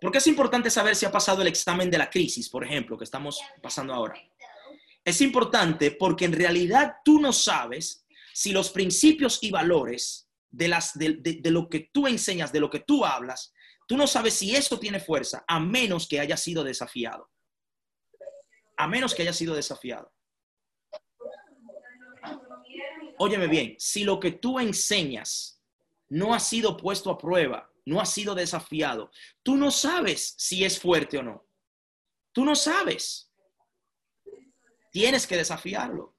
¿Por 0.00 0.10
qué 0.10 0.18
es 0.18 0.26
importante 0.26 0.68
saber 0.68 0.96
si 0.96 1.06
ha 1.06 1.12
pasado 1.12 1.40
el 1.40 1.48
examen 1.48 1.90
de 1.90 1.96
la 1.96 2.10
crisis, 2.10 2.50
por 2.50 2.64
ejemplo, 2.64 2.98
que 2.98 3.04
estamos 3.04 3.40
pasando 3.62 3.94
ahora? 3.94 4.14
Es 5.04 5.20
importante 5.20 5.90
porque 5.90 6.24
en 6.24 6.32
realidad 6.32 6.96
tú 7.04 7.20
no 7.20 7.32
sabes 7.32 8.06
si 8.32 8.52
los 8.52 8.70
principios 8.70 9.38
y 9.42 9.50
valores 9.50 10.28
de, 10.50 10.68
las, 10.68 10.94
de, 10.94 11.40
lo 11.50 11.68
que 11.68 11.90
tú 11.92 12.06
enseñas, 12.06 12.52
de 12.52 12.60
lo 12.60 12.70
que 12.70 12.80
tú 12.80 13.04
hablas, 13.04 13.52
tú 13.86 13.96
no 13.96 14.06
sabes 14.06 14.34
si 14.34 14.54
eso 14.54 14.78
tiene 14.78 15.00
fuerza 15.00 15.44
a 15.46 15.60
menos 15.60 16.08
que 16.08 16.20
haya 16.20 16.36
sido 16.36 16.64
desafiado. 16.64 17.30
A 18.76 18.88
menos 18.88 19.14
que 19.14 19.22
haya 19.22 19.32
sido 19.32 19.54
desafiado. 19.54 20.12
Óyeme 23.18 23.46
bien, 23.46 23.76
si 23.78 24.04
lo 24.04 24.18
que 24.18 24.32
tú 24.32 24.58
enseñas 24.58 25.62
no 26.08 26.34
ha 26.34 26.40
sido 26.40 26.76
puesto 26.76 27.10
a 27.10 27.18
prueba, 27.18 27.70
no 27.84 28.00
ha 28.00 28.06
sido 28.06 28.34
desafiado. 28.34 29.10
Tú 29.42 29.56
no 29.56 29.70
sabes 29.70 30.34
si 30.38 30.64
es 30.64 30.80
fuerte 30.80 31.18
o 31.18 31.22
no. 31.22 31.46
Tú 32.32 32.44
no 32.44 32.56
sabes. 32.56 33.30
Tienes 34.94 35.26
que 35.26 35.36
desafiarlo. 35.36 36.14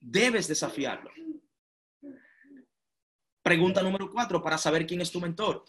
Debes 0.00 0.48
desafiarlo. 0.48 1.10
Pregunta 3.42 3.82
número 3.82 4.10
cuatro 4.10 4.42
para 4.42 4.56
saber 4.56 4.86
quién 4.86 5.02
es 5.02 5.12
tu 5.12 5.20
mentor. 5.20 5.66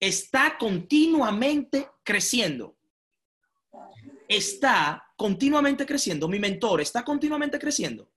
Está 0.00 0.56
continuamente 0.56 1.90
creciendo. 2.02 2.78
Está 4.26 5.12
continuamente 5.14 5.84
creciendo. 5.84 6.26
Mi 6.26 6.38
mentor 6.38 6.80
está 6.80 7.04
continuamente 7.04 7.58
creciendo. 7.58 8.10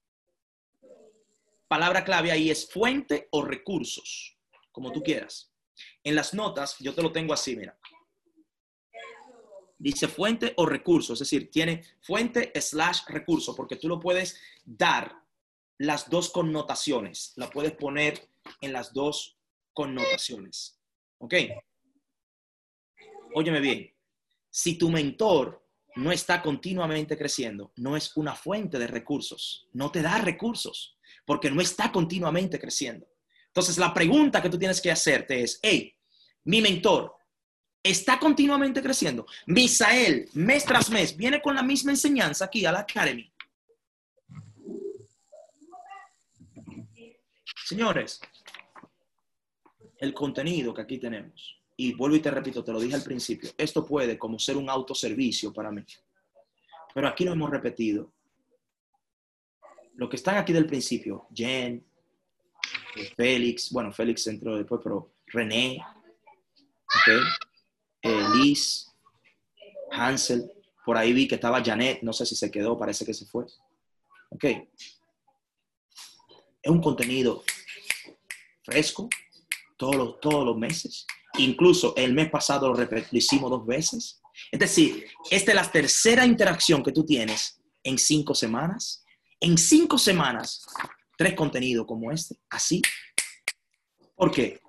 Palabra 1.68 2.06
clave 2.06 2.32
ahí 2.32 2.50
es 2.50 2.72
fuente 2.72 3.28
o 3.32 3.42
recursos, 3.44 4.38
como 4.72 4.94
tú 4.94 5.04
quieras. 5.04 5.52
En 6.06 6.16
las 6.16 6.34
notas, 6.34 6.78
yo 6.80 6.96
te 6.96 7.04
lo 7.04 7.12
tengo 7.12 7.34
así, 7.34 7.58
mira. 7.58 7.78
Dice 9.82 10.10
fuente 10.10 10.54
o 10.58 10.66
recurso, 10.66 11.14
es 11.14 11.20
decir, 11.20 11.50
tiene 11.50 11.84
fuente 12.02 12.52
slash 12.60 13.04
recurso, 13.08 13.56
porque 13.56 13.78
tú 13.78 13.88
lo 13.88 13.98
puedes 13.98 14.38
dar 14.66 15.24
las 15.78 16.10
dos 16.10 16.30
connotaciones, 16.30 17.32
la 17.38 17.50
puedes 17.50 17.72
poner 17.72 18.30
en 18.60 18.74
las 18.74 18.92
dos 18.92 19.38
connotaciones. 19.74 20.78
¿Ok? 21.20 21.34
Óyeme 23.34 23.62
bien, 23.62 23.94
si 24.50 24.78
tu 24.78 24.90
mentor 24.90 25.66
no 25.96 26.12
está 26.12 26.42
continuamente 26.42 27.18
creciendo, 27.18 27.72
no 27.78 27.96
es 27.96 28.16
una 28.18 28.36
fuente 28.36 28.78
de 28.78 28.88
recursos, 28.88 29.70
no 29.72 29.92
te 29.92 30.02
da 30.02 30.18
recursos, 30.18 30.98
porque 31.26 31.50
no 31.50 31.62
está 31.62 31.92
continuamente 31.92 32.60
creciendo. 32.60 33.08
Entonces, 33.48 33.78
la 33.78 33.94
pregunta 33.94 34.42
que 34.42 34.50
tú 34.50 34.60
tienes 34.60 34.82
que 34.82 34.92
hacerte 34.92 35.42
es, 35.42 35.60
hey, 35.62 35.96
mi 36.44 36.62
mentor 36.62 37.16
está 37.84 38.20
continuamente 38.20 38.82
creciendo. 38.82 39.26
Misael, 39.48 40.30
mes 40.34 40.66
tras 40.66 40.90
mes, 40.90 41.16
viene 41.16 41.42
con 41.42 41.56
la 41.56 41.64
misma 41.64 41.92
enseñanza 41.92 42.46
aquí 42.46 42.66
a 42.66 42.72
la 42.72 42.80
Academy. 42.80 43.32
Señores, 47.66 48.20
el 50.00 50.14
contenido 50.14 50.74
que 50.74 50.82
aquí 50.82 50.98
tenemos, 50.98 51.62
y 51.78 51.94
vuelvo 51.94 52.16
y 52.18 52.20
te 52.20 52.32
repito, 52.32 52.64
te 52.64 52.74
lo 52.74 52.80
dije 52.80 52.96
al 52.96 53.04
principio, 53.04 53.52
esto 53.58 53.86
puede 53.86 54.18
como 54.18 54.40
ser 54.40 54.58
un 54.58 54.70
autoservicio 54.70 55.54
para 55.54 55.72
mí. 55.72 55.84
Pero 56.94 57.08
aquí 57.08 57.24
lo 57.24 57.34
hemos 57.34 57.50
repetido. 57.50 58.12
Lo 59.96 60.10
que 60.10 60.16
están 60.16 60.38
aquí 60.38 60.52
del 60.52 60.66
principio, 60.66 61.28
Jen, 61.34 61.86
Félix, 63.16 63.72
bueno, 63.72 63.92
Félix 63.92 64.28
entró 64.28 64.58
después, 64.58 64.82
pero 64.84 65.14
René, 65.28 65.80
okay, 67.02 67.20
eh, 68.02 68.24
Liz, 68.36 68.88
Hansel, 69.92 70.52
Por 70.86 70.98
ahí 70.98 71.14
vi 71.14 71.28
que 71.28 71.36
estaba 71.36 71.64
Janet, 71.64 72.02
no 72.02 72.14
sé 72.14 72.26
si 72.26 72.36
se 72.36 72.50
quedó, 72.50 72.78
parece 72.78 73.06
que 73.06 73.14
se 73.14 73.26
fue. 73.26 73.46
Ok. 74.30 74.46
Es 76.62 76.72
un 76.72 76.82
contenido 76.82 77.44
fresco 78.64 79.10
todos 79.78 79.96
los, 79.96 80.20
todos 80.20 80.46
los 80.46 80.58
meses. 80.58 81.06
Incluso 81.38 81.96
el 81.96 82.14
mes 82.14 82.30
pasado 82.30 82.74
lo, 82.74 82.76
lo 82.76 83.08
hicimos 83.12 83.50
dos 83.50 83.66
veces. 83.66 84.22
Es 84.52 84.60
decir, 84.60 85.06
esta 85.30 85.52
es 85.52 85.56
la 85.56 85.72
tercera 85.72 86.26
interacción 86.26 86.84
que 86.84 86.92
tú 86.92 87.06
tienes 87.06 87.62
en 87.84 87.98
cinco 87.98 88.34
semanas. 88.34 89.06
En 89.40 89.58
cinco 89.58 89.98
semanas, 89.98 90.66
tres 91.18 91.34
contenidos 91.34 91.86
como 91.86 92.12
este, 92.12 92.36
así. 92.50 92.82
¿Por 94.16 94.32
qué? 94.32 94.60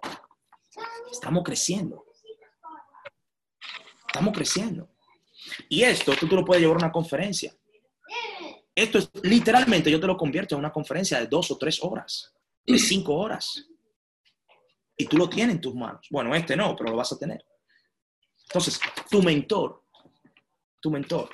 Estamos 1.10 1.42
creciendo. 1.44 2.04
Estamos 4.10 4.34
creciendo. 4.34 4.88
Y 5.68 5.82
esto 5.82 6.12
tú 6.18 6.28
te 6.28 6.34
lo 6.34 6.44
puedes 6.44 6.60
llevar 6.60 6.76
a 6.76 6.86
una 6.86 6.92
conferencia. 6.92 7.54
Esto 8.74 8.98
es 8.98 9.10
literalmente, 9.22 9.90
yo 9.90 10.00
te 10.00 10.06
lo 10.06 10.16
convierto 10.16 10.54
en 10.54 10.60
una 10.60 10.72
conferencia 10.72 11.20
de 11.20 11.26
dos 11.26 11.50
o 11.50 11.58
tres 11.58 11.82
horas, 11.82 12.32
de 12.66 12.78
cinco 12.78 13.14
horas. 13.14 13.68
Y 14.96 15.06
tú 15.06 15.16
lo 15.16 15.28
tienes 15.28 15.56
en 15.56 15.60
tus 15.60 15.74
manos. 15.74 16.06
Bueno, 16.10 16.34
este 16.34 16.56
no, 16.56 16.74
pero 16.76 16.90
lo 16.90 16.96
vas 16.96 17.12
a 17.12 17.18
tener. 17.18 17.44
Entonces, 18.48 18.80
tu 19.08 19.22
mentor, 19.22 19.84
tu 20.80 20.90
mentor, 20.90 21.30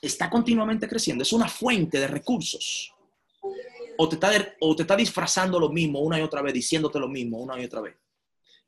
está 0.00 0.28
continuamente 0.28 0.86
creciendo. 0.86 1.22
Es 1.22 1.32
una 1.32 1.48
fuente 1.48 1.98
de 1.98 2.06
recursos. 2.06 2.92
O 3.96 4.08
te, 4.08 4.16
está, 4.16 4.30
o 4.60 4.76
te 4.76 4.82
está 4.82 4.96
disfrazando 4.96 5.58
lo 5.58 5.70
mismo 5.70 6.00
una 6.00 6.18
y 6.18 6.22
otra 6.22 6.42
vez, 6.42 6.54
diciéndote 6.54 6.98
lo 6.98 7.08
mismo 7.08 7.38
una 7.38 7.60
y 7.60 7.64
otra 7.64 7.80
vez. 7.80 7.96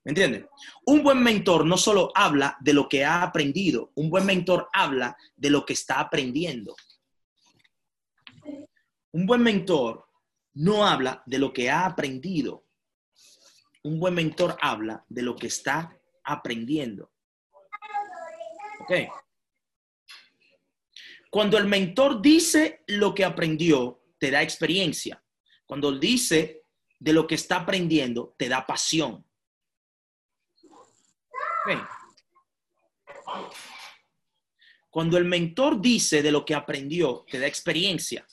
¿Me 0.05 0.11
entiendes? 0.11 0.45
Un 0.85 1.03
buen 1.03 1.23
mentor 1.23 1.65
no 1.65 1.79
solo 1.79 2.13
habla 2.15 2.57
de 2.61 2.75
lo 2.75 2.89
que 2.89 3.05
ha 3.05 3.23
aprendido, 3.23 3.91
un 3.95 4.11
buen 4.11 4.27
mentor 4.27 4.69
habla 4.73 5.17
de 5.35 5.51
lo 5.51 5.65
que 5.65 5.73
está 5.73 5.99
aprendiendo. 5.99 6.77
Un 9.13 9.27
buen 9.27 9.43
mentor 9.43 10.07
no 10.55 10.87
habla 10.87 11.23
de 11.25 11.39
lo 11.39 11.53
que 11.53 11.71
ha 11.71 11.87
aprendido. 11.87 12.67
Un 13.83 13.99
buen 13.99 14.15
mentor 14.15 14.57
habla 14.61 15.05
de 15.09 15.23
lo 15.23 15.37
que 15.37 15.47
está 15.47 15.97
aprendiendo. 16.23 17.11
¿Ok? 18.81 18.93
Cuando 21.31 21.57
el 21.57 21.67
mentor 21.67 22.21
dice 22.21 22.85
lo 22.89 23.15
que 23.15 23.25
aprendió, 23.25 24.03
te 24.19 24.31
da 24.31 24.43
experiencia. 24.43 25.23
Cuando 25.65 25.93
dice 25.99 26.63
de 26.99 27.13
lo 27.13 27.27
que 27.27 27.35
está 27.37 27.57
aprendiendo, 27.57 28.35
te 28.39 28.49
da 28.49 28.67
pasión. 28.67 29.25
Cuando 34.91 35.19
el 35.19 35.25
mentor 35.25 35.81
dice 35.81 36.23
de 36.23 36.31
lo 36.31 36.45
que 36.45 36.55
aprendió, 36.55 37.25
te 37.29 37.39
da 37.39 37.47
experiencia. 37.47 38.27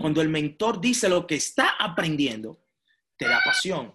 Cuando 0.00 0.20
el 0.20 0.28
mentor 0.28 0.80
dice 0.80 1.08
lo 1.08 1.26
que 1.26 1.36
está 1.36 1.76
aprendiendo, 1.78 2.64
te 3.16 3.26
da 3.26 3.40
pasión. 3.44 3.94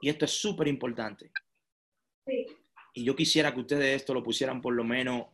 Y 0.00 0.08
esto 0.08 0.24
es 0.24 0.32
súper 0.32 0.68
importante. 0.68 1.30
Y 2.94 3.04
yo 3.04 3.14
quisiera 3.14 3.52
que 3.52 3.60
ustedes 3.60 3.96
esto 3.96 4.14
lo 4.14 4.22
pusieran 4.22 4.60
por 4.60 4.74
lo 4.74 4.82
menos 4.82 5.26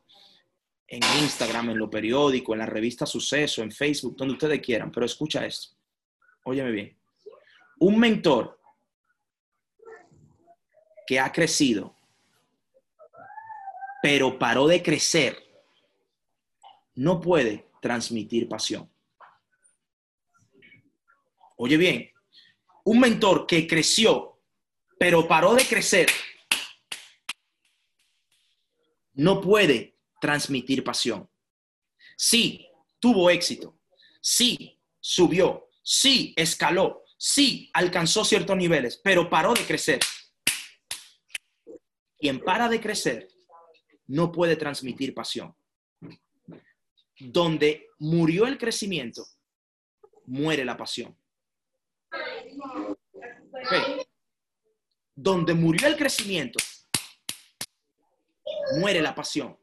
en 0.87 1.01
Instagram, 1.23 1.71
en 1.71 1.79
lo 1.79 1.89
periódico, 1.89 2.53
en 2.53 2.59
la 2.59 2.67
revista 2.67 3.07
Suceso, 3.07 3.63
en 3.63 3.73
Facebook, 3.73 4.17
donde 4.17 4.35
ustedes 4.35 4.61
quieran. 4.61 4.91
Pero 4.91 5.07
escucha 5.07 5.47
esto. 5.47 5.77
Óyeme 6.45 6.73
bien 6.73 7.02
un 7.83 7.99
mentor 7.99 8.61
que 11.05 11.19
ha 11.19 11.33
crecido, 11.33 11.99
pero 14.01 14.39
paró 14.39 14.69
de 14.69 14.81
crecer, 14.81 15.37
no 16.95 17.21
puede 17.21 17.73
transmitir 17.81 18.49
pasión. 18.49 18.89
Oye 21.57 21.77
bien, 21.77 22.13
un 22.85 23.01
mentor 23.01 23.49
que 23.49 23.67
creció, 23.67 24.39
pero 24.97 25.27
paró 25.27 25.55
de 25.55 25.67
crecer, 25.67 26.07
no 29.15 29.41
puede 29.41 29.99
transmitir 30.21 30.85
pasión. 30.85 31.29
Sí, 32.17 32.65
tuvo 33.01 33.29
éxito. 33.29 33.77
Sí, 34.21 34.79
subió. 35.01 35.69
Sí, 35.83 36.33
escaló 36.37 37.02
sí 37.23 37.71
alcanzó 37.73 38.25
ciertos 38.25 38.57
niveles, 38.57 39.01
pero 39.03 39.31
paró 39.31 39.55
de 39.55 39.65
crecer. 39.65 40.01
Quien 42.19 42.41
para 42.41 42.69
de 42.69 42.81
crecer 42.81 43.29
no 44.09 44.33
puede 44.33 44.57
transmitir 44.57 45.15
pasión. 45.15 45.55
Donde 47.21 47.91
murió 48.01 48.47
el 48.47 48.59
crecimiento, 48.59 49.25
muere 50.27 50.65
la 50.65 50.77
pasión. 50.77 51.17
Donde 55.15 55.55
murió 55.55 55.87
el 55.87 55.97
crecimiento, 55.97 56.59
muere 58.81 59.01
la 59.01 59.15
pasión. 59.15 59.57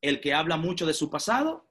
El 0.00 0.20
que 0.22 0.32
habla 0.32 0.56
mucho 0.56 0.86
de 0.86 0.94
su 0.94 1.10
pasado 1.10 1.69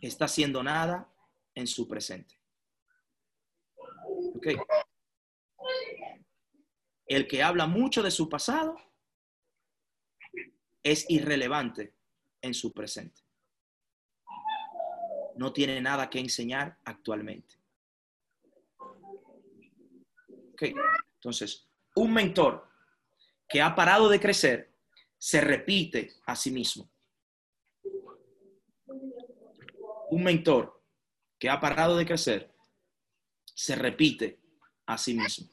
está 0.00 0.26
haciendo 0.26 0.62
nada 0.62 1.12
en 1.54 1.66
su 1.66 1.86
presente. 1.86 2.38
El 7.06 7.26
que 7.26 7.42
habla 7.42 7.66
mucho 7.66 8.02
de 8.02 8.10
su 8.10 8.28
pasado 8.28 8.76
es 10.82 11.08
irrelevante 11.08 11.94
en 12.40 12.54
su 12.54 12.72
presente. 12.72 13.22
No 15.36 15.52
tiene 15.52 15.80
nada 15.80 16.08
que 16.08 16.18
enseñar 16.18 16.78
actualmente. 16.84 17.54
Entonces, 21.14 21.68
un 21.94 22.12
mentor 22.12 22.68
que 23.48 23.60
ha 23.60 23.74
parado 23.74 24.08
de 24.08 24.20
crecer 24.20 24.72
se 25.18 25.40
repite 25.40 26.14
a 26.26 26.36
sí 26.36 26.50
mismo. 26.50 26.89
Un 30.10 30.24
mentor 30.24 30.82
que 31.38 31.48
ha 31.48 31.60
parado 31.60 31.96
de 31.96 32.06
crecer 32.06 32.52
se 33.54 33.74
repite 33.76 34.40
a 34.86 34.98
sí 34.98 35.14
mismo. 35.14 35.48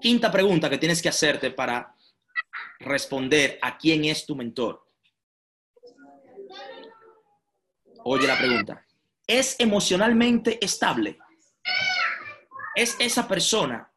Quinta 0.00 0.30
pregunta 0.30 0.68
que 0.68 0.78
tienes 0.78 1.00
que 1.00 1.08
hacerte 1.08 1.50
para 1.50 1.94
responder 2.78 3.58
a 3.62 3.76
quién 3.76 4.04
es 4.06 4.26
tu 4.26 4.34
mentor. 4.34 4.86
Oye 8.04 8.26
la 8.26 8.38
pregunta. 8.38 8.84
¿Es 9.26 9.60
emocionalmente 9.60 10.58
estable? 10.64 11.18
¿Es 12.74 12.96
esa 12.98 13.28
persona 13.28 13.92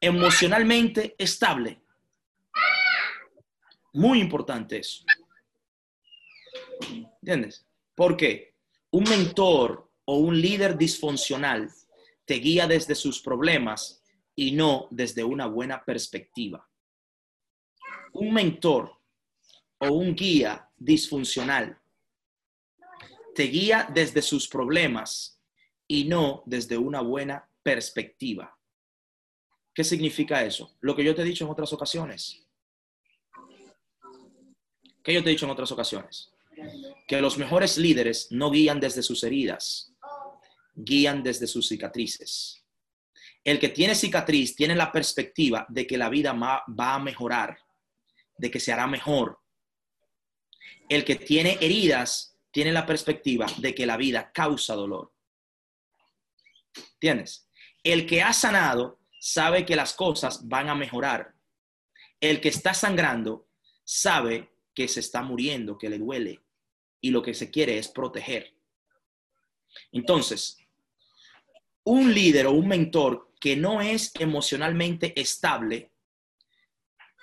emocionalmente 0.00 1.14
estable? 1.18 1.82
Muy 3.92 4.20
importante 4.20 4.78
eso. 4.78 5.04
¿Entiendes? 7.24 7.66
Porque 7.94 8.54
un 8.90 9.04
mentor 9.04 9.90
o 10.04 10.18
un 10.18 10.38
líder 10.38 10.76
disfuncional 10.76 11.72
te 12.26 12.34
guía 12.34 12.66
desde 12.66 12.94
sus 12.94 13.22
problemas 13.22 14.02
y 14.36 14.52
no 14.52 14.88
desde 14.90 15.24
una 15.24 15.46
buena 15.46 15.82
perspectiva. 15.82 16.68
Un 18.12 18.34
mentor 18.34 19.00
o 19.78 19.88
un 19.88 20.14
guía 20.14 20.68
disfuncional 20.76 21.80
te 23.34 23.44
guía 23.44 23.88
desde 23.90 24.20
sus 24.20 24.46
problemas 24.46 25.40
y 25.88 26.04
no 26.04 26.42
desde 26.44 26.76
una 26.76 27.00
buena 27.00 27.48
perspectiva. 27.62 28.54
¿Qué 29.72 29.82
significa 29.82 30.44
eso? 30.44 30.76
Lo 30.82 30.94
que 30.94 31.02
yo 31.02 31.14
te 31.14 31.22
he 31.22 31.24
dicho 31.24 31.46
en 31.46 31.50
otras 31.50 31.72
ocasiones. 31.72 32.46
¿Qué 35.02 35.14
yo 35.14 35.22
te 35.22 35.30
he 35.30 35.32
dicho 35.32 35.46
en 35.46 35.52
otras 35.52 35.72
ocasiones? 35.72 36.33
Que 37.06 37.20
los 37.20 37.38
mejores 37.38 37.78
líderes 37.78 38.28
no 38.30 38.50
guían 38.50 38.80
desde 38.80 39.02
sus 39.02 39.22
heridas, 39.24 39.92
guían 40.74 41.22
desde 41.22 41.46
sus 41.46 41.68
cicatrices. 41.68 42.64
El 43.42 43.58
que 43.58 43.68
tiene 43.68 43.94
cicatriz 43.94 44.56
tiene 44.56 44.74
la 44.74 44.90
perspectiva 44.90 45.66
de 45.68 45.86
que 45.86 45.98
la 45.98 46.08
vida 46.08 46.32
va 46.32 46.94
a 46.94 46.98
mejorar, 46.98 47.58
de 48.38 48.50
que 48.50 48.60
se 48.60 48.72
hará 48.72 48.86
mejor. 48.86 49.38
El 50.88 51.04
que 51.04 51.16
tiene 51.16 51.58
heridas 51.60 52.38
tiene 52.50 52.72
la 52.72 52.86
perspectiva 52.86 53.46
de 53.58 53.74
que 53.74 53.86
la 53.86 53.96
vida 53.96 54.30
causa 54.32 54.74
dolor. 54.74 55.12
¿Tienes? 56.98 57.48
El 57.82 58.06
que 58.06 58.22
ha 58.22 58.32
sanado 58.32 59.00
sabe 59.20 59.66
que 59.66 59.76
las 59.76 59.92
cosas 59.92 60.48
van 60.48 60.68
a 60.70 60.74
mejorar. 60.74 61.34
El 62.20 62.40
que 62.40 62.48
está 62.48 62.72
sangrando 62.72 63.48
sabe 63.84 64.54
que 64.74 64.88
se 64.88 65.00
está 65.00 65.22
muriendo, 65.22 65.76
que 65.76 65.90
le 65.90 65.98
duele 65.98 66.43
y 67.04 67.10
lo 67.10 67.20
que 67.20 67.34
se 67.34 67.50
quiere 67.50 67.76
es 67.76 67.88
proteger. 67.88 68.54
Entonces, 69.92 70.56
un 71.84 72.14
líder 72.14 72.46
o 72.46 72.52
un 72.52 72.66
mentor 72.66 73.30
que 73.38 73.56
no 73.56 73.82
es 73.82 74.10
emocionalmente 74.18 75.12
estable, 75.20 75.90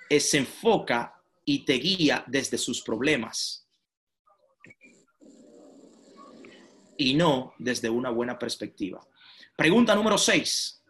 eh, 0.08 0.20
se 0.20 0.38
enfoca 0.38 1.20
y 1.44 1.64
te 1.64 1.72
guía 1.72 2.22
desde 2.28 2.58
sus 2.58 2.80
problemas 2.80 3.66
y 6.96 7.14
no 7.14 7.54
desde 7.58 7.90
una 7.90 8.10
buena 8.10 8.38
perspectiva. 8.38 9.04
Pregunta 9.56 9.96
número 9.96 10.16
6 10.16 10.80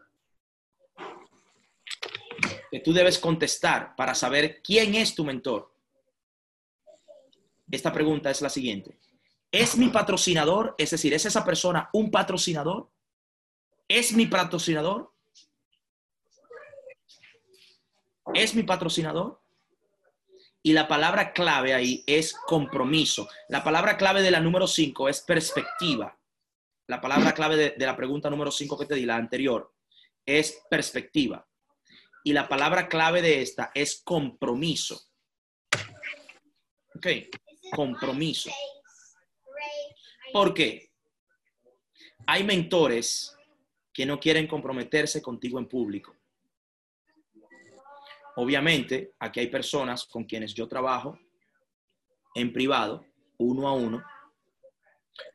que 2.71 2.81
tú 2.81 2.93
debes 2.93 3.19
contestar 3.19 3.97
para 3.97 4.15
saber 4.15 4.61
quién 4.63 4.95
es 4.95 5.15
tu 5.15 5.25
mentor. 5.25 5.72
Esta 7.73 7.91
pregunta 7.91 8.31
es 8.31 8.43
la 8.43 8.51
siguiente. 8.51 8.99
¿Es 9.51 9.79
mi 9.79 9.89
patrocinador? 9.89 10.75
Es 10.77 10.91
decir, 10.91 11.15
¿es 11.15 11.25
esa 11.25 11.43
persona 11.43 11.89
un 11.95 12.11
patrocinador? 12.11 12.91
¿Es 13.89 14.13
mi 14.13 14.27
patrocinador? 14.27 15.11
¿Es 18.35 18.55
mi 18.55 18.63
patrocinador? 18.63 19.41
Y 20.63 20.75
la 20.75 20.87
palabra 20.87 21.33
clave 21.33 21.73
ahí 21.73 22.05
es 22.07 22.35
compromiso. 22.35 23.29
La 23.49 23.65
palabra 23.65 23.97
clave 23.97 24.21
de 24.21 24.31
la 24.31 24.41
número 24.41 24.67
5 24.67 25.09
es 25.09 25.23
perspectiva. 25.23 26.17
La 26.87 27.01
palabra 27.01 27.33
clave 27.33 27.57
de, 27.57 27.87
la 27.87 27.97
pregunta 27.97 28.29
número 28.29 28.51
5 28.51 28.79
que 28.79 28.87
te 28.87 28.95
di, 28.95 29.07
la 29.07 29.17
anterior, 29.17 29.75
es 30.27 30.63
perspectiva. 30.69 31.49
Y 32.23 32.35
la 32.35 32.49
palabra 32.49 32.87
clave 32.87 33.23
de 33.23 33.41
esta 33.41 33.73
es 33.75 34.03
compromiso. 34.05 35.01
Ok, 36.95 37.07
compromiso. 37.75 38.51
¿Por 40.33 40.55
qué? 40.55 40.91
Hay 42.27 42.45
mentores 42.45 43.37
que 43.93 44.07
no 44.07 44.19
quieren 44.19 44.47
comprometerse 44.47 45.21
contigo 45.21 45.59
en 45.59 45.69
público. 45.69 46.17
Obviamente, 48.37 49.13
aquí 49.19 49.41
hay 49.41 49.49
personas 49.49 50.05
con 50.07 50.25
quienes 50.25 50.55
yo 50.55 50.67
trabajo 50.67 51.19
en 52.35 52.53
privado, 52.53 53.05
uno 53.39 53.69
a 53.69 53.75
uno, 53.75 54.03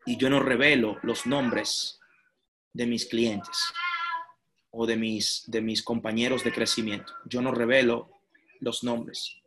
y 0.05 0.17
yo 0.17 0.29
no 0.29 0.39
revelo 0.39 0.97
los 1.03 1.27
nombres 1.27 1.99
de 2.73 2.87
mis 2.87 3.05
clientes 3.05 3.71
o 4.71 4.87
de 4.87 4.95
mis, 4.95 5.43
de 5.47 5.61
mis 5.61 5.83
compañeros 5.83 6.43
de 6.43 6.51
crecimiento. 6.51 7.13
Yo 7.25 7.41
no 7.41 7.51
revelo 7.51 8.09
los 8.59 8.83
nombres. 8.83 9.37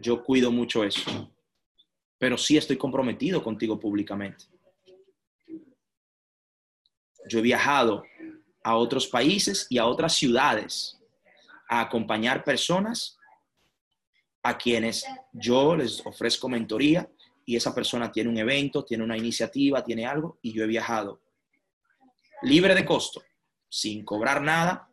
Yo 0.00 0.22
cuido 0.22 0.50
mucho 0.50 0.84
eso. 0.84 1.30
Pero 2.18 2.38
sí 2.38 2.56
estoy 2.56 2.76
comprometido 2.76 3.42
contigo 3.42 3.78
públicamente. 3.78 4.44
Yo 7.28 7.38
he 7.38 7.42
viajado 7.42 8.04
a 8.62 8.76
otros 8.76 9.06
países 9.06 9.66
y 9.68 9.78
a 9.78 9.86
otras 9.86 10.14
ciudades 10.14 10.98
a 11.68 11.80
acompañar 11.80 12.44
personas 12.44 13.18
a 14.42 14.58
quienes 14.58 15.04
yo 15.32 15.74
les 15.74 16.04
ofrezco 16.04 16.48
mentoría 16.48 17.08
y 17.46 17.56
esa 17.56 17.74
persona 17.74 18.12
tiene 18.12 18.30
un 18.30 18.38
evento, 18.38 18.84
tiene 18.84 19.04
una 19.04 19.16
iniciativa, 19.16 19.84
tiene 19.84 20.06
algo 20.06 20.38
y 20.42 20.52
yo 20.52 20.64
he 20.64 20.66
viajado 20.66 21.20
libre 22.42 22.74
de 22.74 22.84
costo, 22.84 23.22
sin 23.68 24.04
cobrar 24.04 24.42
nada, 24.42 24.88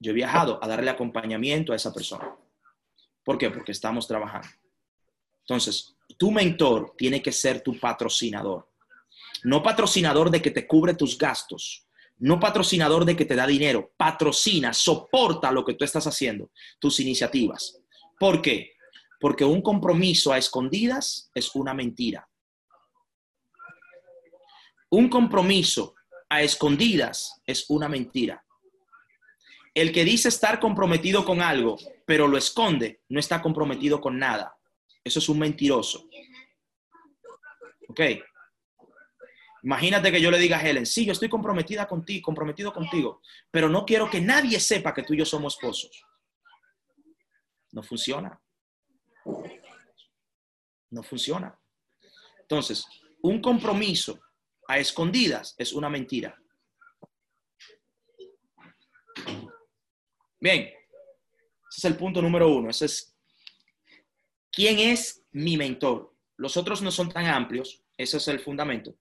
yo 0.00 0.10
he 0.10 0.14
viajado 0.14 0.62
a 0.62 0.68
darle 0.68 0.90
acompañamiento 0.90 1.72
a 1.72 1.76
esa 1.76 1.92
persona. 1.92 2.36
¿Por 3.28 3.36
qué? 3.36 3.50
Porque 3.50 3.72
estamos 3.72 4.08
trabajando. 4.08 4.48
Entonces, 5.40 5.94
tu 6.16 6.30
mentor 6.30 6.94
tiene 6.96 7.20
que 7.20 7.30
ser 7.30 7.60
tu 7.60 7.78
patrocinador. 7.78 8.72
No 9.44 9.62
patrocinador 9.62 10.30
de 10.30 10.40
que 10.40 10.50
te 10.50 10.66
cubre 10.66 10.94
tus 10.94 11.18
gastos, 11.18 11.86
no 12.16 12.40
patrocinador 12.40 13.04
de 13.04 13.14
que 13.14 13.26
te 13.26 13.36
da 13.36 13.46
dinero, 13.46 13.92
patrocina, 13.98 14.72
soporta 14.72 15.52
lo 15.52 15.62
que 15.62 15.74
tú 15.74 15.84
estás 15.84 16.06
haciendo, 16.06 16.50
tus 16.78 17.00
iniciativas. 17.00 17.78
¿Por 18.18 18.40
qué? 18.40 18.72
Porque 19.20 19.44
un 19.44 19.60
compromiso 19.60 20.32
a 20.32 20.38
escondidas 20.38 21.30
es 21.34 21.54
una 21.54 21.74
mentira. 21.74 22.26
Un 24.88 25.10
compromiso 25.10 25.96
a 26.30 26.40
escondidas 26.40 27.42
es 27.44 27.68
una 27.68 27.90
mentira. 27.90 28.42
El 29.74 29.92
que 29.92 30.06
dice 30.06 30.30
estar 30.30 30.58
comprometido 30.60 31.26
con 31.26 31.42
algo, 31.42 31.76
pero 32.08 32.26
lo 32.26 32.38
esconde, 32.38 33.02
no 33.10 33.20
está 33.20 33.42
comprometido 33.42 34.00
con 34.00 34.18
nada. 34.18 34.58
Eso 35.04 35.18
es 35.18 35.28
un 35.28 35.40
mentiroso. 35.40 36.08
¿Ok? 37.86 38.00
Imagínate 39.62 40.10
que 40.10 40.18
yo 40.18 40.30
le 40.30 40.38
diga 40.38 40.56
a 40.56 40.66
Helen, 40.66 40.86
sí, 40.86 41.04
yo 41.04 41.12
estoy 41.12 41.28
comprometida 41.28 41.86
contigo, 41.86 42.24
comprometido 42.24 42.72
contigo, 42.72 43.20
pero 43.50 43.68
no 43.68 43.84
quiero 43.84 44.08
que 44.08 44.22
nadie 44.22 44.58
sepa 44.58 44.94
que 44.94 45.02
tú 45.02 45.12
y 45.12 45.18
yo 45.18 45.26
somos 45.26 45.56
esposos. 45.56 46.02
No 47.72 47.82
funciona. 47.82 48.40
No 50.88 51.02
funciona. 51.02 51.60
Entonces, 52.40 52.86
un 53.20 53.42
compromiso 53.42 54.18
a 54.66 54.78
escondidas 54.78 55.54
es 55.58 55.74
una 55.74 55.90
mentira. 55.90 56.34
Bien, 60.40 60.77
ese 61.70 61.80
es 61.80 61.84
el 61.84 61.96
punto 61.96 62.22
número 62.22 62.48
uno. 62.48 62.70
Ese 62.70 62.86
es, 62.86 63.16
¿quién 64.50 64.78
es 64.78 65.24
mi 65.32 65.56
mentor? 65.56 66.14
Los 66.36 66.56
otros 66.56 66.82
no 66.82 66.90
son 66.90 67.10
tan 67.10 67.26
amplios, 67.26 67.82
ese 67.96 68.16
es 68.16 68.28
el 68.28 68.40
fundamento. 68.40 68.96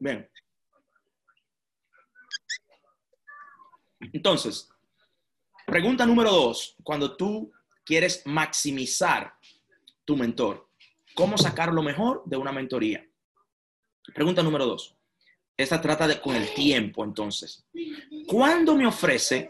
Bien. 0.00 0.30
Entonces, 4.12 4.68
pregunta 5.66 6.06
número 6.06 6.30
dos, 6.30 6.76
cuando 6.84 7.16
tú 7.16 7.52
quieres 7.84 8.22
maximizar 8.24 9.34
tu 10.04 10.16
mentor, 10.16 10.67
¿cómo 11.18 11.36
sacar 11.36 11.74
lo 11.74 11.82
mejor 11.82 12.22
de 12.26 12.36
una 12.36 12.52
mentoría? 12.52 13.04
Pregunta 14.14 14.40
número 14.40 14.66
dos. 14.66 14.94
Esta 15.56 15.80
trata 15.80 16.06
de 16.06 16.20
con 16.20 16.36
el 16.36 16.54
tiempo, 16.54 17.02
entonces. 17.02 17.66
¿Cuándo 18.28 18.76
me 18.76 18.86
ofrece 18.86 19.48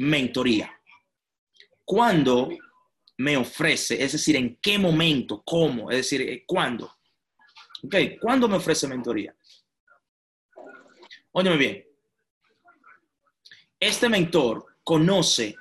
mentoría? 0.00 0.70
¿Cuándo 1.86 2.50
me 3.16 3.34
ofrece? 3.38 4.04
Es 4.04 4.12
decir, 4.12 4.36
¿en 4.36 4.58
qué 4.60 4.78
momento? 4.78 5.42
¿Cómo? 5.42 5.90
Es 5.90 5.96
decir, 5.96 6.44
¿cuándo? 6.46 6.98
Ok, 7.82 7.96
¿cuándo 8.20 8.46
me 8.46 8.56
ofrece 8.56 8.86
mentoría? 8.86 9.34
Óyeme 11.32 11.56
bien. 11.56 11.86
Este 13.80 14.06
mentor 14.10 14.66
conoce 14.84 15.56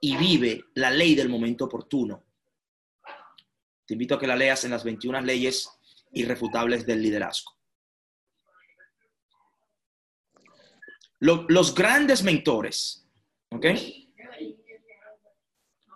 y 0.00 0.16
vive 0.16 0.64
la 0.76 0.90
ley 0.90 1.14
del 1.14 1.28
momento 1.28 1.66
oportuno. 1.66 2.24
Te 3.86 3.94
invito 3.94 4.14
a 4.14 4.18
que 4.18 4.26
la 4.26 4.36
leas 4.36 4.64
en 4.64 4.70
las 4.70 4.84
21 4.84 5.20
leyes 5.22 5.68
irrefutables 6.12 6.86
del 6.86 7.02
liderazgo. 7.02 7.52
los 11.20 11.72
grandes 11.72 12.24
mentores, 12.24 13.06
¿ok? 13.50 13.66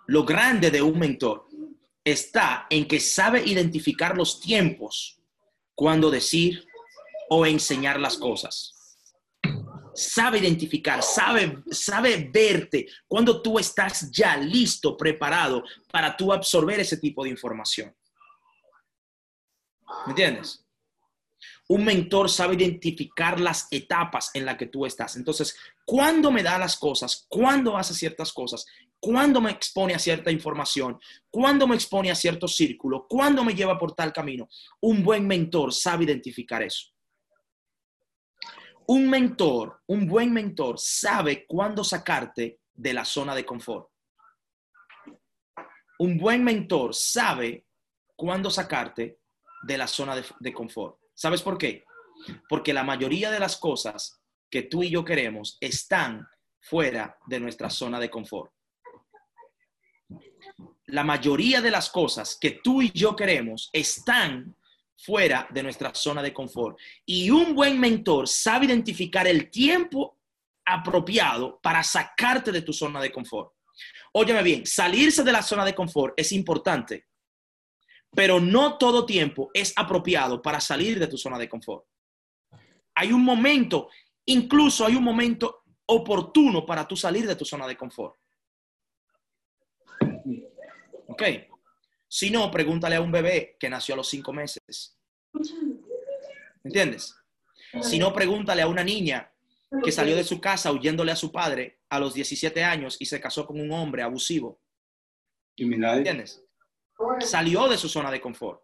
Lo 0.05 0.23
grande 0.23 0.71
de 0.71 0.81
un 0.81 0.97
mentor 0.97 1.47
está 2.01 2.65
en 2.69 2.87
que 2.87 3.01
sabe 3.01 3.45
identificar 3.45 4.15
los 4.15 4.39
tiempos 4.39 5.19
cuando 5.75 6.09
decir 6.09 6.65
o 7.29 7.45
enseñar 7.45 7.99
las 7.99 8.17
cosas 8.17 8.76
sabe 9.97 10.37
identificar, 10.37 11.01
sabe, 11.01 11.63
sabe 11.71 12.29
verte 12.31 12.87
cuando 13.07 13.41
tú 13.41 13.57
estás 13.57 14.11
ya 14.11 14.37
listo, 14.37 14.95
preparado 14.95 15.63
para 15.91 16.15
tú 16.15 16.31
absorber 16.31 16.79
ese 16.79 16.97
tipo 16.97 17.23
de 17.23 17.31
información. 17.31 17.93
¿Me 20.05 20.11
entiendes? 20.11 20.63
Un 21.69 21.83
mentor 21.83 22.29
sabe 22.29 22.55
identificar 22.55 23.39
las 23.39 23.67
etapas 23.71 24.29
en 24.35 24.45
las 24.45 24.55
que 24.55 24.67
tú 24.67 24.85
estás. 24.85 25.15
Entonces, 25.15 25.57
cuando 25.83 26.31
me 26.31 26.43
da 26.43 26.59
las 26.59 26.77
cosas, 26.77 27.25
cuando 27.27 27.75
hace 27.75 27.95
ciertas 27.95 28.31
cosas, 28.31 28.65
cuando 28.99 29.41
me 29.41 29.51
expone 29.51 29.95
a 29.95 29.99
cierta 29.99 30.31
información, 30.31 30.99
cuando 31.31 31.67
me 31.67 31.75
expone 31.75 32.11
a 32.11 32.15
cierto 32.15 32.47
círculo, 32.47 33.07
cuando 33.09 33.43
me 33.43 33.55
lleva 33.55 33.79
por 33.79 33.93
tal 33.93 34.13
camino, 34.13 34.47
un 34.81 35.03
buen 35.03 35.25
mentor 35.25 35.73
sabe 35.73 36.03
identificar 36.05 36.61
eso 36.61 36.96
un 38.87 39.09
mentor, 39.09 39.81
un 39.87 40.07
buen 40.07 40.31
mentor, 40.31 40.79
sabe 40.79 41.45
cuándo 41.45 41.83
sacarte 41.83 42.61
de 42.73 42.93
la 42.93 43.03
zona 43.03 43.35
de 43.35 43.45
confort. 43.45 43.89
Un 45.99 46.17
buen 46.17 46.43
mentor 46.43 46.93
sabe 46.93 47.65
cuándo 48.15 48.49
sacarte 48.49 49.19
de 49.63 49.77
la 49.77 49.87
zona 49.87 50.15
de, 50.39 50.53
confort. 50.53 50.99
¿Sabes 51.13 51.41
por 51.41 51.57
qué? 51.57 51.83
Porque 52.47 52.73
la 52.73 52.83
mayoría 52.83 53.29
de 53.29 53.39
las 53.39 53.57
cosas 53.57 54.21
que 54.49 54.63
tú 54.63 54.83
y 54.83 54.89
yo 54.89 55.03
queremos 55.03 55.57
están 55.59 56.25
fuera 56.61 57.17
de 57.25 57.39
nuestra 57.39 57.69
zona 57.69 57.99
de 57.99 58.09
confort. 58.09 58.51
la 60.85 61.03
mayoría 61.03 61.61
de 61.61 61.71
las 61.71 61.89
cosas 61.89 62.37
que 62.39 62.51
tú 62.63 62.81
y 62.81 62.91
yo 62.91 63.13
queremos 63.13 63.69
están 63.73 64.55
fuera 64.97 65.47
de 65.51 65.63
nuestra 65.63 65.93
zona 65.93 66.21
de 66.21 66.33
confort. 66.33 66.77
Y 67.05 67.29
un 67.29 67.55
buen 67.55 67.79
mentor 67.79 68.27
sabe 68.27 68.65
identificar 68.65 69.27
el 69.27 69.49
tiempo 69.49 70.17
apropiado 70.65 71.59
para 71.61 71.83
sacarte 71.83 72.51
de 72.51 72.61
tu 72.61 72.73
zona 72.73 73.01
de 73.01 73.11
confort. 73.11 73.53
Óyeme 74.13 74.43
bien, 74.43 74.65
salirse 74.65 75.23
de 75.23 75.31
la 75.31 75.41
zona 75.41 75.63
de 75.63 75.75
confort 75.75 76.13
es 76.17 76.31
importante, 76.31 77.07
pero 78.15 78.39
no 78.39 78.77
todo 78.77 79.05
tiempo 79.05 79.51
es 79.53 79.73
apropiado 79.75 80.41
para 80.41 80.59
salir 80.59 80.99
de 80.99 81.07
tu 81.07 81.17
zona 81.17 81.37
de 81.37 81.47
confort. 81.47 81.85
Hay 82.95 83.13
un 83.13 83.23
momento, 83.23 83.89
incluso 84.25 84.85
hay 84.85 84.95
un 84.95 85.03
momento 85.03 85.63
oportuno 85.85 86.65
para 86.65 86.87
tú 86.87 86.97
salir 86.97 87.27
de 87.27 87.35
tu 87.35 87.45
zona 87.45 87.67
de 87.67 87.77
confort. 87.77 88.15
¿Ok? 91.07 91.23
Si 92.07 92.29
no, 92.29 92.49
pregúntale 92.49 92.95
a 92.95 93.01
un 93.01 93.11
bebé 93.11 93.57
que 93.59 93.69
nació 93.69 93.93
a 93.93 93.97
los 93.97 94.07
cinco 94.07 94.31
meses. 94.33 94.97
¿Entiendes? 96.63 97.15
Si 97.81 97.99
no, 97.99 98.13
pregúntale 98.13 98.61
a 98.61 98.67
una 98.67 98.83
niña 98.83 99.31
que 99.83 99.91
salió 99.91 100.15
de 100.15 100.23
su 100.23 100.39
casa 100.39 100.71
huyéndole 100.71 101.11
a 101.11 101.15
su 101.15 101.31
padre 101.31 101.81
a 101.89 101.99
los 101.99 102.13
17 102.13 102.63
años 102.63 102.97
y 102.99 103.05
se 103.05 103.19
casó 103.19 103.45
con 103.45 103.59
un 103.59 103.71
hombre 103.71 104.01
abusivo. 104.01 104.61
¿Entiendes? 105.97 106.43
Salió 107.19 107.67
de 107.67 107.77
su 107.77 107.89
zona 107.89 108.09
de 108.11 108.21
confort. 108.21 108.63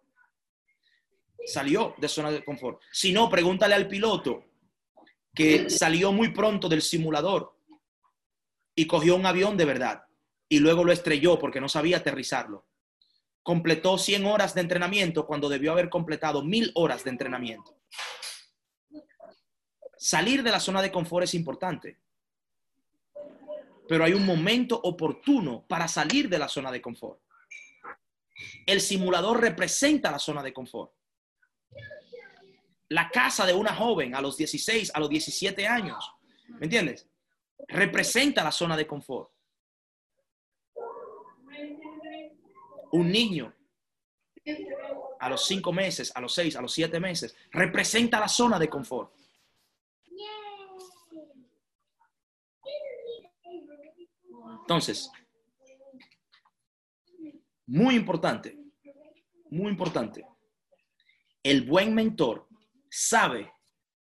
Salió 1.46 1.94
de 1.98 2.08
su 2.08 2.16
zona 2.16 2.32
de 2.32 2.44
confort. 2.44 2.82
Si 2.92 3.12
no, 3.12 3.30
pregúntale 3.30 3.76
al 3.76 3.88
piloto 3.88 4.46
que 5.36 5.70
salió 5.70 6.12
muy 6.12 6.30
pronto 6.30 6.70
del 6.70 6.82
simulador 6.82 7.58
y 8.76 8.88
cogió 8.88 9.16
un 9.16 9.26
avión 9.26 9.58
de 9.58 9.66
verdad 9.66 10.06
y 10.48 10.60
luego 10.60 10.84
lo 10.84 10.92
estrelló 10.92 11.40
porque 11.40 11.60
no 11.60 11.68
sabía 11.68 11.98
aterrizarlo. 11.98 12.68
Completó 13.44 13.98
100 13.98 14.26
horas 14.26 14.56
de 14.56 14.62
entrenamiento 14.62 15.28
cuando 15.28 15.50
debió 15.50 15.74
haber 15.74 15.90
completado 15.90 16.44
1000 16.44 16.72
horas 16.76 17.04
de 17.04 17.10
entrenamiento. 17.12 17.78
Salir 19.98 20.44
de 20.44 20.52
la 20.52 20.60
zona 20.60 20.82
de 20.82 20.92
confort 20.92 21.26
es 21.26 21.34
importante, 21.34 22.00
pero 23.88 24.04
hay 24.04 24.14
un 24.14 24.26
momento 24.26 24.80
oportuno 24.82 25.66
para 25.68 25.88
salir 25.88 26.30
de 26.30 26.40
la 26.40 26.48
zona 26.48 26.72
de 26.72 26.82
confort. 26.82 27.22
El 28.66 28.82
simulador 28.82 29.42
representa 29.42 30.12
la 30.12 30.20
zona 30.20 30.42
de 30.42 30.54
confort. 30.54 30.94
La 32.90 33.10
casa 33.10 33.46
de 33.46 33.54
una 33.54 33.76
joven 33.76 34.16
a 34.16 34.22
los 34.22 34.38
16, 34.38 34.92
a 34.94 35.00
los 35.00 35.10
17 35.10 35.68
años, 35.68 36.12
¿me 36.48 36.66
entiendes? 36.66 37.10
Representa 37.68 38.44
la 38.44 38.52
zona 38.52 38.78
de 38.78 38.88
confort. 38.88 39.33
Un 42.94 43.12
niño 43.12 43.54
a 45.20 45.30
los 45.30 45.46
cinco 45.46 45.74
meses, 45.74 46.12
a 46.16 46.22
los 46.22 46.34
seis, 46.34 46.56
a 46.56 46.62
los 46.62 46.72
siete 46.72 47.00
meses, 47.00 47.36
representa 47.52 48.20
la 48.20 48.28
zona 48.28 48.60
de 48.60 48.70
confort. 48.70 49.12
Entonces, 54.62 55.12
muy 57.66 57.96
importante, 57.96 58.58
muy 59.50 59.72
importante, 59.72 60.26
el 61.42 61.66
buen 61.66 61.96
mentor 61.96 62.48
sabe 62.90 63.52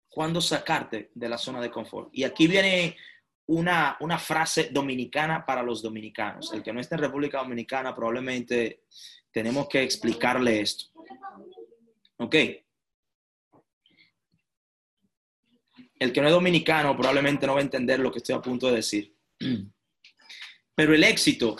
cuándo 0.09 0.41
sacarte 0.41 1.09
de 1.15 1.29
la 1.29 1.37
zona 1.37 1.61
de 1.61 1.71
confort. 1.71 2.09
Y 2.11 2.23
aquí 2.25 2.47
viene 2.47 2.97
una, 3.47 4.19
frase 4.19 4.69
dominicana 4.71 5.45
para 5.45 5.63
los 5.63 5.81
dominicanos. 5.81 6.53
El 6.53 6.63
que 6.63 6.71
no 6.71 6.79
esté 6.79 6.95
en 6.95 7.01
República 7.01 7.39
Dominicana 7.39 7.93
probablemente 7.93 8.83
tenemos 9.31 9.67
que 9.67 9.83
explicarle 9.83 10.61
esto. 10.61 10.85
¿Ok? 12.17 12.35
El 15.99 16.11
que 16.11 16.21
no 16.21 16.27
es 16.27 16.33
dominicano 16.33 16.95
probablemente 16.95 17.47
no 17.47 17.53
va 17.53 17.59
a 17.59 17.63
entender 17.63 17.99
lo 17.99 18.11
que 18.11 18.19
estoy 18.19 18.35
a 18.35 18.41
punto 18.41 18.67
de 18.67 18.75
decir. 18.75 19.15
Pero 20.75 20.93
el 20.93 21.03
éxito 21.03 21.55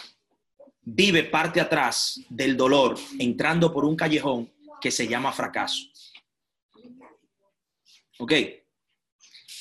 vive 0.82 1.24
parte 1.24 1.62
atrás 1.62 2.20
del 2.30 2.58
dolor, 2.58 2.98
entrando 3.20 3.72
por 3.72 3.86
un 3.86 3.96
callejón 3.96 4.52
que 4.82 4.92
se 4.92 5.08
llama 5.08 5.32
fracaso. 5.32 5.84
¿Ok? 8.20 8.32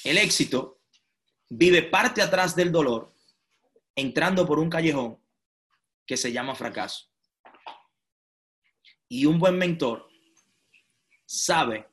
El 0.04 0.18
éxito 0.18 0.81
vive 1.54 1.82
parte 1.82 2.22
atrás 2.22 2.56
del 2.56 2.72
dolor, 2.72 3.14
entrando 3.94 4.46
por 4.46 4.58
un 4.58 4.70
callejón 4.70 5.20
que 6.06 6.16
se 6.16 6.32
llama 6.32 6.54
fracaso. 6.54 7.10
Y 9.06 9.26
un 9.26 9.38
buen 9.38 9.58
mentor 9.58 10.08
sabe 11.26 11.86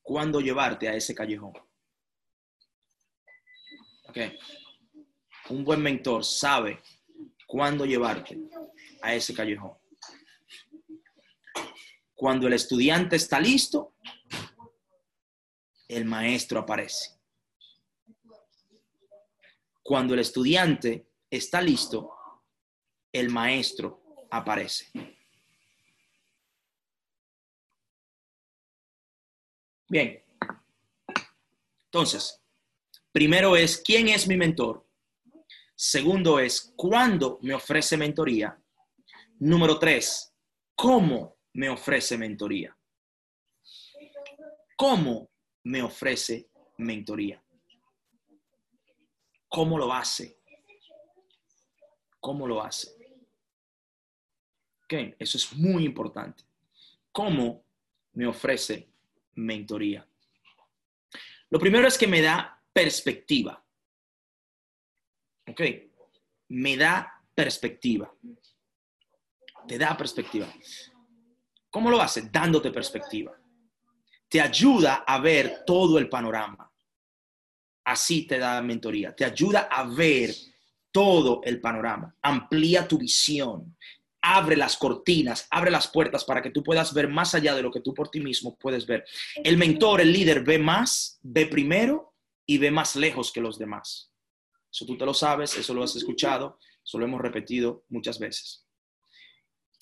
cuándo 0.00 0.40
llevarte 0.40 0.88
a 0.88 0.94
ese 0.94 1.14
callejón. 1.14 1.52
Un 5.50 5.64
buen 5.64 5.82
mentor 5.82 6.24
sabe 6.24 6.82
cuándo 7.46 7.84
llevarte 7.84 8.40
a 9.02 9.14
ese 9.14 9.34
callejón. 9.34 9.76
Cuando 12.14 12.46
el 12.46 12.54
estudiante 12.54 13.16
está 13.16 13.38
listo, 13.38 13.94
el 15.86 16.06
maestro 16.06 16.60
aparece. 16.60 17.21
Cuando 19.82 20.14
el 20.14 20.20
estudiante 20.20 21.08
está 21.30 21.60
listo, 21.60 22.12
el 23.12 23.30
maestro 23.30 24.02
aparece. 24.30 24.90
Bien. 29.88 30.24
Entonces, 31.84 32.42
primero 33.12 33.56
es, 33.56 33.82
¿quién 33.84 34.08
es 34.08 34.26
mi 34.26 34.36
mentor? 34.36 34.86
Segundo 35.74 36.38
es, 36.38 36.72
¿cuándo 36.76 37.38
me 37.42 37.52
ofrece 37.52 37.96
mentoría? 37.96 38.58
Número 39.40 39.78
tres, 39.78 40.32
¿cómo 40.74 41.36
me 41.52 41.68
ofrece 41.68 42.16
mentoría? 42.16 42.74
¿Cómo 44.76 45.30
me 45.64 45.82
ofrece 45.82 46.48
mentoría? 46.78 47.44
¿Cómo 49.52 49.76
lo 49.76 49.92
hace? 49.92 50.38
¿Cómo 52.18 52.46
lo 52.46 52.62
hace? 52.62 52.88
Ok, 54.84 54.94
eso 55.18 55.36
es 55.36 55.52
muy 55.52 55.84
importante. 55.84 56.42
¿Cómo 57.12 57.62
me 58.14 58.26
ofrece 58.26 58.88
mentoría? 59.34 60.08
Lo 61.50 61.58
primero 61.58 61.86
es 61.86 61.98
que 61.98 62.06
me 62.06 62.22
da 62.22 62.58
perspectiva. 62.72 63.62
Ok, 65.46 65.60
me 66.48 66.78
da 66.78 67.22
perspectiva. 67.34 68.10
Te 69.68 69.76
da 69.76 69.94
perspectiva. 69.98 70.50
¿Cómo 71.68 71.90
lo 71.90 72.00
hace? 72.00 72.30
Dándote 72.30 72.70
perspectiva. 72.70 73.38
Te 74.30 74.40
ayuda 74.40 75.04
a 75.06 75.20
ver 75.20 75.62
todo 75.66 75.98
el 75.98 76.08
panorama 76.08 76.71
así 77.84 78.26
te 78.26 78.38
da 78.38 78.60
mentoría. 78.62 79.14
Te 79.14 79.24
ayuda 79.24 79.68
a 79.70 79.84
ver 79.84 80.34
todo 80.90 81.40
el 81.44 81.60
panorama, 81.60 82.14
amplía 82.20 82.86
tu 82.86 82.98
visión, 82.98 83.76
abre 84.20 84.56
las 84.56 84.76
cortinas, 84.76 85.48
abre 85.50 85.70
las 85.70 85.88
puertas 85.88 86.24
para 86.24 86.42
que 86.42 86.50
tú 86.50 86.62
puedas 86.62 86.94
ver 86.94 87.08
más 87.08 87.34
allá 87.34 87.54
de 87.54 87.62
lo 87.62 87.70
que 87.70 87.80
tú 87.80 87.92
por 87.92 88.08
ti 88.08 88.20
mismo 88.20 88.56
puedes 88.56 88.86
ver. 88.86 89.04
El 89.42 89.56
mentor, 89.56 90.00
el 90.00 90.12
líder, 90.12 90.44
ve 90.44 90.58
más, 90.58 91.18
ve 91.22 91.46
primero 91.46 92.14
y 92.46 92.58
ve 92.58 92.70
más 92.70 92.94
lejos 92.94 93.32
que 93.32 93.40
los 93.40 93.58
demás. 93.58 94.12
Eso 94.70 94.86
tú 94.86 94.96
te 94.96 95.04
lo 95.04 95.12
sabes, 95.12 95.56
eso 95.56 95.74
lo 95.74 95.82
has 95.82 95.96
escuchado, 95.96 96.58
eso 96.84 96.98
lo 96.98 97.04
hemos 97.04 97.20
repetido 97.20 97.84
muchas 97.88 98.18
veces. 98.18 98.64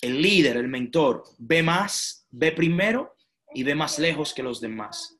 El 0.01 0.21
líder, 0.21 0.57
el 0.57 0.67
mentor, 0.67 1.23
ve 1.37 1.61
más, 1.61 2.25
ve 2.31 2.51
primero 2.51 3.15
y 3.53 3.63
ve 3.63 3.75
más 3.75 3.99
lejos 3.99 4.33
que 4.33 4.43
los 4.43 4.59
demás. 4.59 5.19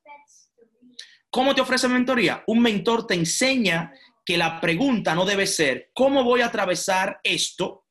¿Cómo 1.31 1.55
te 1.55 1.61
ofrece 1.61 1.87
mentoría? 1.87 2.43
Un 2.47 2.61
mentor 2.61 3.07
te 3.07 3.13
enseña 3.13 3.93
que 4.25 4.37
la 4.37 4.59
pregunta 4.59 5.15
no 5.15 5.25
debe 5.25 5.47
ser, 5.47 5.89
¿cómo 5.93 6.25
voy 6.25 6.41
a 6.41 6.47
atravesar 6.47 7.21
esto? 7.23 7.87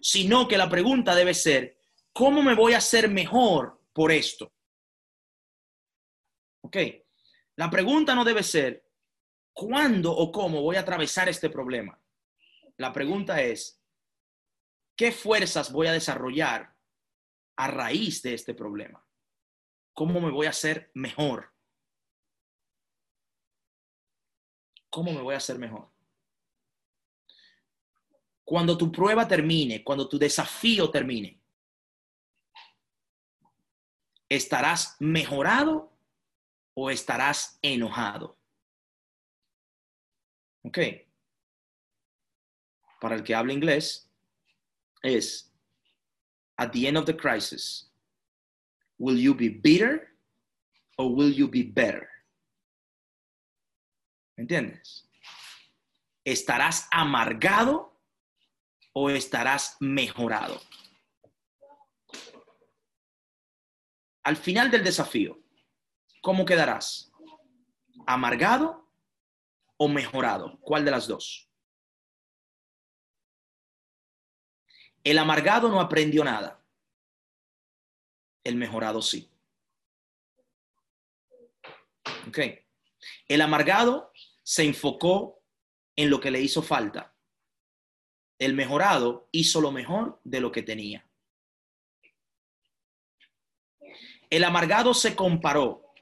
Sino 0.00 0.48
que 0.48 0.56
la 0.56 0.70
pregunta 0.70 1.14
debe 1.14 1.34
ser, 1.34 1.78
¿cómo 2.14 2.42
me 2.42 2.54
voy 2.54 2.72
a 2.72 2.78
hacer 2.78 3.10
mejor 3.10 3.82
por 3.92 4.10
esto? 4.10 4.54
¿Ok? 6.62 6.78
La 7.56 7.68
pregunta 7.68 8.14
no 8.14 8.24
debe 8.24 8.42
ser, 8.42 8.88
¿cuándo 9.52 10.10
o 10.10 10.32
cómo 10.32 10.62
voy 10.62 10.76
a 10.76 10.80
atravesar 10.80 11.28
este 11.28 11.50
problema? 11.50 12.00
La 12.78 12.92
pregunta 12.92 13.42
es, 13.42 13.82
¿qué 14.96 15.12
fuerzas 15.12 15.72
voy 15.72 15.88
a 15.88 15.92
desarrollar 15.92 16.74
a 17.56 17.68
raíz 17.68 18.22
de 18.22 18.32
este 18.32 18.54
problema? 18.54 19.04
¿Cómo 19.92 20.20
me 20.22 20.30
voy 20.30 20.46
a 20.46 20.50
hacer 20.50 20.90
mejor? 20.94 21.57
¿Cómo 24.90 25.12
me 25.12 25.20
voy 25.20 25.34
a 25.34 25.38
hacer 25.38 25.58
mejor? 25.58 25.88
cuando 28.48 28.78
tu 28.78 28.90
prueba 28.90 29.28
termine, 29.28 29.84
cuando 29.84 30.08
tu 30.08 30.18
desafío 30.18 30.90
termine, 30.90 31.38
¿estarás 34.26 34.96
mejorado 35.00 35.92
o 36.72 36.88
estarás 36.88 37.58
enojado? 37.60 38.38
Ok. 40.62 40.78
Para 43.02 43.16
el 43.16 43.22
que 43.22 43.34
habla 43.34 43.52
inglés, 43.52 44.10
es, 45.02 45.52
at 46.56 46.72
the 46.72 46.88
end 46.88 46.96
of 46.96 47.04
the 47.04 47.14
crisis, 47.14 47.92
will 48.96 49.18
you 49.18 49.34
be 49.34 49.50
bitter 49.50 50.08
or 50.96 51.14
will 51.14 51.30
you 51.30 51.46
be 51.46 51.62
better? 51.62 52.08
¿Me 54.38 54.42
entiendes? 54.42 55.10
¿Estarás 56.22 56.86
amargado 56.92 58.00
o 58.92 59.10
estarás 59.10 59.76
mejorado? 59.80 60.60
Al 64.22 64.36
final 64.36 64.70
del 64.70 64.84
desafío, 64.84 65.42
¿cómo 66.22 66.44
quedarás? 66.44 67.10
¿Amargado 68.06 68.88
o 69.76 69.88
mejorado? 69.88 70.56
¿Cuál 70.60 70.84
de 70.84 70.92
las 70.92 71.08
dos? 71.08 71.50
El 75.02 75.18
amargado 75.18 75.68
no 75.68 75.80
aprendió 75.80 76.22
nada. 76.22 76.64
El 78.44 78.54
mejorado 78.54 79.02
sí. 79.02 79.28
Ok. 82.28 82.38
El 83.26 83.40
amargado 83.42 84.12
se 84.48 84.64
enfocó 84.64 85.44
en 85.94 86.08
lo 86.08 86.20
que 86.20 86.30
le 86.30 86.40
hizo 86.40 86.62
falta. 86.62 87.14
El 88.38 88.54
mejorado 88.54 89.28
hizo 89.30 89.60
lo 89.60 89.70
mejor 89.70 90.22
de 90.24 90.40
lo 90.40 90.50
que 90.50 90.62
tenía. 90.62 91.06
El 94.30 94.44
amargado 94.44 94.94
se 94.94 95.14
comparó 95.14 95.92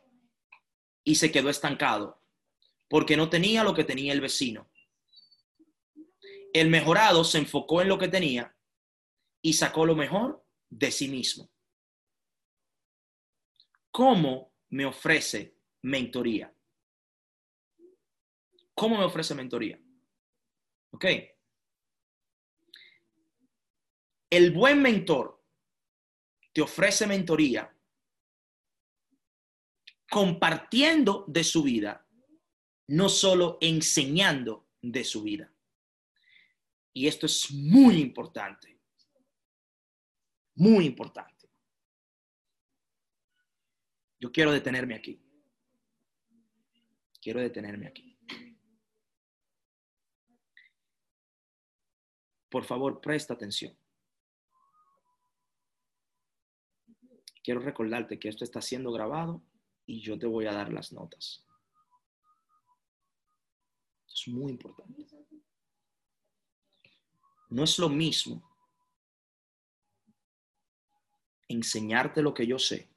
y 1.03 1.17
se 1.17 1.33
quedó 1.33 1.51
estancado 1.51 2.23
porque 2.89 3.17
no 3.17 3.29
tenía 3.29 3.65
lo 3.65 3.75
que 3.75 3.83
tenía 3.83 4.13
el 4.13 4.21
vecino. 4.21 4.71
El 6.53 6.71
mejorado 6.71 7.25
se 7.25 7.39
enfocó 7.39 7.83
en 7.83 7.89
lo 7.89 7.99
que 7.99 8.07
tenía 8.07 8.57
y 9.43 9.55
sacó 9.55 9.85
lo 9.85 9.97
mejor 9.97 10.47
de 10.71 10.93
sí 10.93 11.09
mismo. 11.09 11.51
¿Cómo 13.91 14.55
me 14.69 14.87
ofrece 14.87 15.57
mentoría? 15.83 16.56
¿Cómo 18.77 18.99
me 18.99 19.05
ofrece 19.05 19.35
mentoría? 19.35 19.81
¿Ok? 20.91 21.07
El 24.29 24.53
buen 24.53 24.83
mentor 24.83 25.43
te 26.53 26.61
ofrece 26.61 27.07
mentoría 27.07 27.75
compartiendo 30.11 31.25
de 31.27 31.43
su 31.43 31.63
vida, 31.63 32.07
no 32.89 33.09
solo 33.09 33.57
enseñando 33.63 34.69
de 34.83 35.05
su 35.05 35.23
vida. 35.23 35.51
Y 36.93 37.07
esto 37.07 37.25
es 37.25 37.51
muy 37.51 37.97
importante, 37.97 38.79
muy 40.55 40.85
importante. 40.85 41.51
Yo 44.21 44.31
quiero 44.31 44.53
detenerme 44.53 44.95
aquí. 44.95 45.23
Quiero 47.23 47.41
detenerme 47.41 47.87
aquí. 47.87 48.16
Por 52.57 52.65
favor, 52.65 53.03
presta 53.03 53.35
atención. 53.35 53.79
Quiero 57.45 57.61
recordarte 57.61 58.19
que 58.19 58.31
esto 58.31 58.45
está 58.45 58.63
siendo 58.63 58.91
grabado 58.93 59.43
y 59.85 60.01
yo 60.01 60.19
te 60.19 60.27
voy 60.27 60.47
a 60.47 60.55
dar 60.55 60.73
las 60.73 60.91
notas. 60.91 61.45
Es 64.09 64.29
muy 64.29 64.53
importante. 64.53 65.07
No 67.51 67.63
es 67.63 67.79
lo 67.79 67.91
mismo 67.91 68.43
enseñarte 71.49 72.23
lo 72.23 72.33
que 72.33 72.47
yo 72.47 72.59
sé 72.59 72.89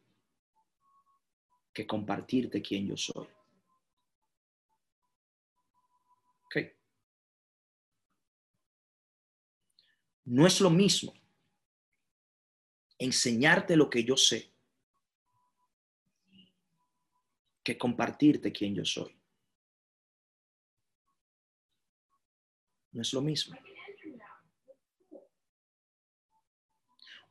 que 1.73 1.85
compartirte 1.85 2.61
quién 2.61 2.87
yo 2.87 2.95
soy. 2.95 3.27
No 10.29 10.45
es 10.45 10.61
lo 10.61 10.69
mismo 10.69 11.11
enseñarte 12.99 13.75
lo 13.75 13.89
que 13.89 14.03
yo 14.03 14.15
sé 14.15 14.53
que 17.63 17.75
compartirte 17.75 18.51
quién 18.51 18.75
yo 18.75 18.85
soy. 18.85 19.19
No 22.91 23.01
es 23.01 23.11
lo 23.11 23.21
mismo. 23.21 23.57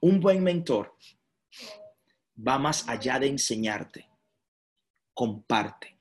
Un 0.00 0.18
buen 0.18 0.42
mentor 0.42 0.96
va 2.36 2.58
más 2.58 2.88
allá 2.88 3.20
de 3.20 3.28
enseñarte, 3.28 4.08
comparte. 5.14 5.96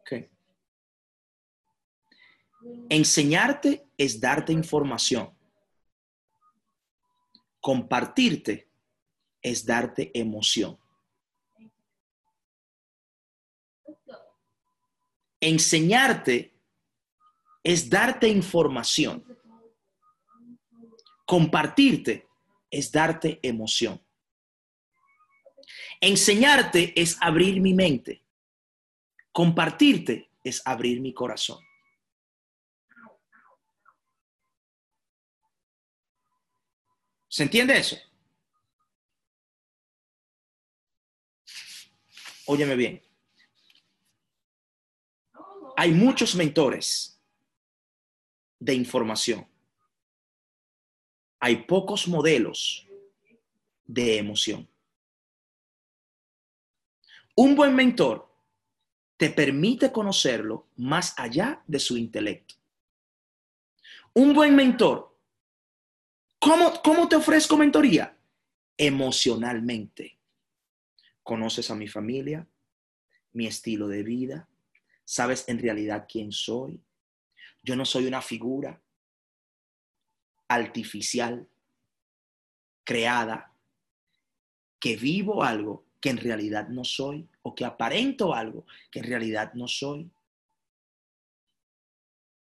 Okay. 0.00 0.30
Enseñarte 2.88 3.86
es 3.96 4.20
darte 4.20 4.52
información. 4.52 5.30
Compartirte 7.60 8.68
es 9.42 9.64
darte 9.64 10.10
emoción. 10.14 10.78
Enseñarte 15.40 16.54
es 17.62 17.88
darte 17.88 18.28
información. 18.28 19.24
Compartirte 21.24 22.26
es 22.70 22.92
darte 22.92 23.40
emoción. 23.42 24.02
Enseñarte 26.00 26.92
es 27.00 27.16
abrir 27.20 27.60
mi 27.60 27.72
mente. 27.72 28.22
Compartirte 29.32 30.30
es 30.42 30.60
abrir 30.64 31.00
mi 31.00 31.14
corazón. 31.14 31.60
¿Se 37.30 37.44
entiende 37.44 37.78
eso? 37.78 37.96
Óyeme 42.46 42.74
bien. 42.74 43.00
Hay 45.76 45.92
muchos 45.92 46.34
mentores 46.34 47.22
de 48.58 48.74
información. 48.74 49.46
Hay 51.38 51.64
pocos 51.64 52.08
modelos 52.08 52.88
de 53.84 54.18
emoción. 54.18 54.68
Un 57.36 57.54
buen 57.54 57.76
mentor 57.76 58.28
te 59.16 59.30
permite 59.30 59.92
conocerlo 59.92 60.66
más 60.76 61.14
allá 61.16 61.62
de 61.68 61.78
su 61.78 61.96
intelecto. 61.96 62.56
Un 64.14 64.34
buen 64.34 64.56
mentor, 64.56 65.09
¿cómo, 66.40 66.82
cómo 66.82 67.08
te 67.08 67.16
ofrezco 67.16 67.56
mentoría? 67.56 68.16
Emocionalmente 68.76 70.18
conoces 71.22 71.70
a 71.70 71.76
mi 71.76 71.86
familia, 71.86 72.46
mi 73.32 73.46
estilo 73.46 73.86
de 73.86 74.02
vida, 74.02 74.48
sabes 75.04 75.48
en 75.48 75.60
realidad 75.60 76.06
quién 76.10 76.32
soy. 76.32 76.80
Yo 77.62 77.76
no 77.76 77.84
soy 77.84 78.06
una 78.06 78.22
figura 78.22 78.80
artificial, 80.48 81.46
creada, 82.82 83.52
que 84.80 84.96
vivo 84.96 85.44
algo 85.44 85.84
que 86.00 86.10
en 86.10 86.16
realidad 86.16 86.68
no 86.68 86.82
soy 86.82 87.28
o 87.42 87.54
que 87.54 87.64
aparento 87.64 88.34
algo 88.34 88.66
que 88.90 89.00
en 89.00 89.04
realidad 89.04 89.52
no 89.54 89.68
soy. 89.68 90.10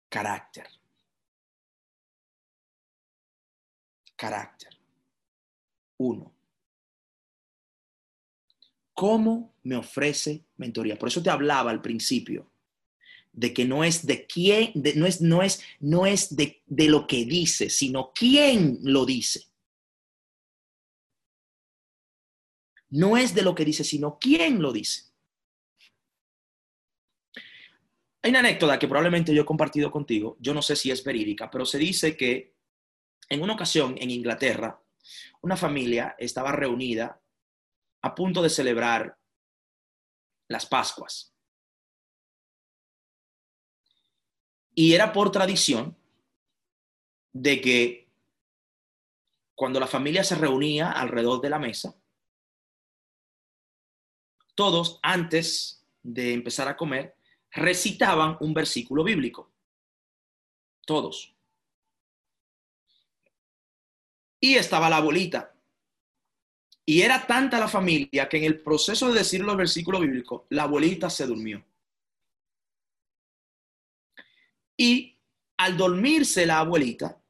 Carácter. 0.09 0.67
Carácter. 4.23 4.69
Uno. 5.97 6.33
¿Cómo 8.93 9.53
me 9.63 9.75
ofrece 9.75 10.45
mentoría? 10.55 10.97
Por 10.97 11.09
eso 11.09 11.21
te 11.21 11.29
hablaba 11.29 11.71
al 11.71 11.81
principio 11.81 12.49
de 13.33 13.53
que 13.53 13.65
no 13.65 13.83
es 13.83 14.05
de 14.05 14.25
quién, 14.25 14.71
no 14.95 15.05
es, 15.05 15.19
no 15.19 15.43
es, 15.43 15.61
no 15.81 16.05
es 16.05 16.37
de, 16.37 16.63
de 16.67 16.87
lo 16.87 17.05
que 17.05 17.25
dice, 17.25 17.69
sino 17.69 18.13
quién 18.15 18.79
lo 18.83 19.05
dice. 19.05 19.49
No 22.91 23.17
es 23.17 23.35
de 23.35 23.41
lo 23.41 23.53
que 23.53 23.65
dice, 23.65 23.83
sino 23.83 24.19
quién 24.19 24.61
lo 24.61 24.71
dice. 24.71 25.11
Hay 28.21 28.29
una 28.29 28.39
anécdota 28.39 28.79
que 28.79 28.87
probablemente 28.87 29.35
yo 29.35 29.41
he 29.41 29.45
compartido 29.45 29.91
contigo, 29.91 30.37
yo 30.39 30.53
no 30.53 30.61
sé 30.61 30.77
si 30.77 30.91
es 30.91 31.03
verídica, 31.03 31.51
pero 31.51 31.65
se 31.65 31.77
dice 31.77 32.15
que 32.15 32.52
en 33.29 33.41
una 33.41 33.53
ocasión 33.53 33.95
en 33.97 34.11
Inglaterra, 34.11 34.81
una 35.41 35.57
familia 35.57 36.15
estaba 36.17 36.51
reunida 36.51 37.21
a 38.01 38.15
punto 38.15 38.41
de 38.41 38.49
celebrar 38.49 39.17
las 40.47 40.65
Pascuas. 40.65 41.33
Y 44.75 44.93
era 44.93 45.13
por 45.13 45.31
tradición 45.31 45.95
de 47.31 47.61
que 47.61 48.09
cuando 49.55 49.79
la 49.79 49.87
familia 49.87 50.23
se 50.23 50.35
reunía 50.35 50.91
alrededor 50.91 51.41
de 51.41 51.49
la 51.49 51.59
mesa, 51.59 51.95
todos 54.55 54.99
antes 55.01 55.85
de 56.01 56.33
empezar 56.33 56.67
a 56.67 56.77
comer 56.77 57.15
recitaban 57.51 58.37
un 58.41 58.53
versículo 58.53 59.03
bíblico. 59.03 59.51
Todos. 60.85 61.32
Y 64.43 64.55
estaba 64.55 64.89
la 64.89 64.97
abuelita. 64.97 65.55
Y 66.85 67.01
era 67.01 67.25
tanta 67.25 67.57
la 67.57 67.69
familia 67.69 68.27
que 68.27 68.35
en 68.35 68.43
el 68.43 68.59
proceso 68.59 69.07
de 69.07 69.19
decir 69.19 69.39
los 69.39 69.55
versículos 69.55 70.01
bíblicos, 70.01 70.41
la 70.49 70.63
abuelita 70.63 71.09
se 71.09 71.25
durmió. 71.25 71.63
Y 74.75 75.17
al 75.55 75.77
dormirse 75.77 76.45
la 76.45 76.59
abuelita, 76.59 77.21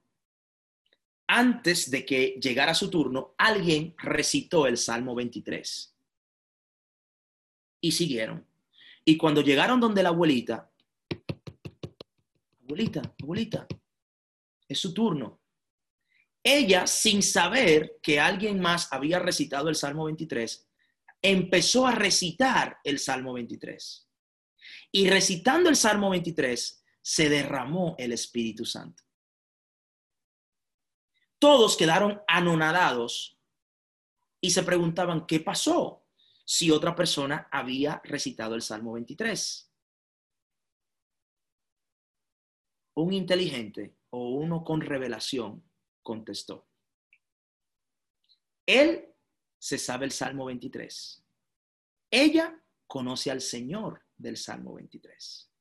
antes 1.28 1.92
de 1.92 2.04
que 2.04 2.40
llegara 2.42 2.74
su 2.74 2.90
turno, 2.90 3.36
alguien 3.38 3.94
recitó 4.00 4.66
el 4.66 4.80
Salmo 4.80 5.14
23. 5.14 5.96
Y 7.82 7.92
siguieron. 7.92 8.44
Y 9.06 9.18
cuando 9.18 9.42
llegaron 9.42 9.80
donde 9.80 10.02
la 10.02 10.10
abuelita, 10.10 10.68
abuelita, 12.64 13.04
abuelita, 13.22 13.68
es 14.68 14.80
su 14.80 14.96
turno. 14.96 15.43
Ella, 16.44 16.86
sin 16.88 17.24
saber 17.24 18.00
que 18.02 18.20
alguien 18.20 18.60
más 18.60 18.92
había 18.92 19.20
recitado 19.20 19.70
el 19.70 19.76
Salmo 19.76 20.06
23, 20.06 20.68
empezó 21.22 21.88
a 21.88 21.92
recitar 21.92 22.80
el 22.84 23.00
Salmo 23.00 23.34
23. 23.34 24.10
Y 24.92 25.10
recitando 25.10 25.70
el 25.70 25.76
Salmo 25.76 26.10
23, 26.10 26.84
se 27.02 27.30
derramó 27.30 27.96
el 27.98 28.12
Espíritu 28.12 28.66
Santo. 28.66 29.04
Todos 31.40 31.76
quedaron 31.78 32.22
anonadados 32.28 33.38
y 34.42 34.52
se 34.52 34.64
preguntaban, 34.64 35.26
¿qué 35.26 35.40
pasó? 35.40 36.04
si 36.46 36.72
otra 36.72 36.96
persona 36.96 37.48
había 37.52 38.02
recitado 38.04 38.56
el 38.56 38.62
Salmo 38.62 38.94
23. 38.94 39.72
Un 42.96 43.14
inteligente 43.14 43.96
o 44.12 44.30
uno 44.30 44.64
con 44.64 44.82
revelación 44.82 45.64
contestó. 46.04 46.68
Él 48.66 49.14
se 49.58 49.78
sabe 49.78 50.06
el 50.06 50.12
Salmo 50.12 50.46
23. 50.46 51.26
Ella 52.12 52.64
conoce 52.86 53.32
al 53.32 53.42
Señor 53.42 54.06
del 54.16 54.38
Salmo 54.38 54.76
23. 54.76 55.52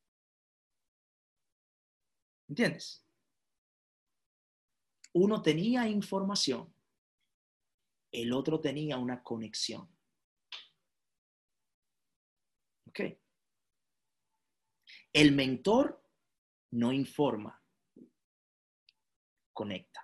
¿Entiendes? 2.49 3.05
Uno 5.13 5.41
tenía 5.41 5.87
información, 5.87 6.73
el 8.11 8.33
otro 8.33 8.59
tenía 8.59 8.97
una 8.97 9.23
conexión. 9.23 9.93
El 15.13 15.31
mentor 15.31 16.03
no 16.71 16.91
informa, 16.91 17.63
conecta. 19.53 20.02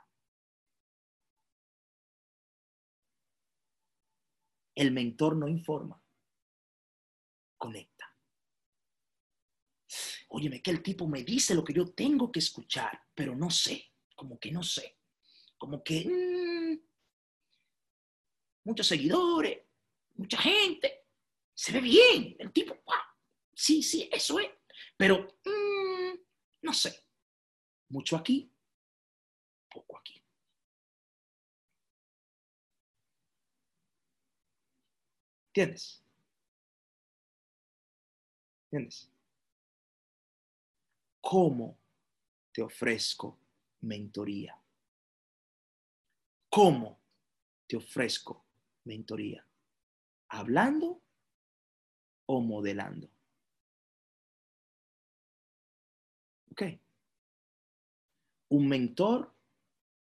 El 4.79 4.93
mentor 4.93 5.35
no 5.35 5.45
informa, 5.49 6.01
conecta. 7.57 8.15
Óyeme, 10.29 10.61
que 10.61 10.71
el 10.71 10.81
tipo 10.81 11.05
me 11.05 11.21
dice 11.21 11.53
lo 11.53 11.65
que 11.65 11.73
yo 11.73 11.91
tengo 11.91 12.31
que 12.31 12.39
escuchar, 12.39 12.97
pero 13.13 13.35
no 13.35 13.49
sé, 13.49 13.91
como 14.15 14.39
que 14.39 14.53
no 14.53 14.63
sé, 14.63 14.99
como 15.57 15.83
que 15.83 16.07
mm, 16.07 16.79
muchos 18.63 18.87
seguidores, 18.87 19.65
mucha 20.15 20.37
gente, 20.37 21.07
se 21.53 21.73
ve 21.73 21.81
bien, 21.81 22.37
el 22.39 22.53
tipo, 22.53 22.81
sí, 23.53 23.83
sí, 23.83 24.09
eso 24.09 24.39
es, 24.39 24.49
pero 24.95 25.39
mm, 25.43 26.19
no 26.61 26.73
sé, 26.73 27.03
mucho 27.89 28.15
aquí, 28.15 28.49
poco 29.69 29.97
aquí. 29.97 30.23
¿Entiendes? 35.49 36.03
¿Entiendes? 38.71 39.11
¿Cómo 41.21 41.77
te 42.51 42.61
ofrezco 42.61 43.37
mentoría? 43.81 44.59
¿Cómo 46.49 46.99
te 47.67 47.77
ofrezco 47.77 48.45
mentoría? 48.85 49.45
¿Hablando 50.29 51.01
o 52.31 52.41
modelando. 52.41 53.09
¿Ok? 56.51 56.61
Un 58.49 58.67
mentor 58.67 59.33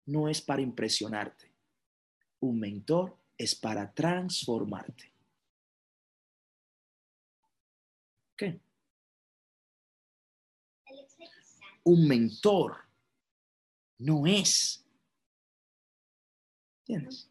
no 0.05 0.29
es 0.29 0.41
para 0.41 0.61
impresionarte. 0.61 1.51
Un 2.39 2.59
mentor 2.59 3.17
es 3.37 3.55
para 3.55 3.93
transformarte. 3.93 5.12
¿Ok? 8.33 8.59
Un 11.85 12.07
mentor 12.07 12.77
no 13.99 14.25
es, 14.25 14.85
¿entiendes? 16.79 17.29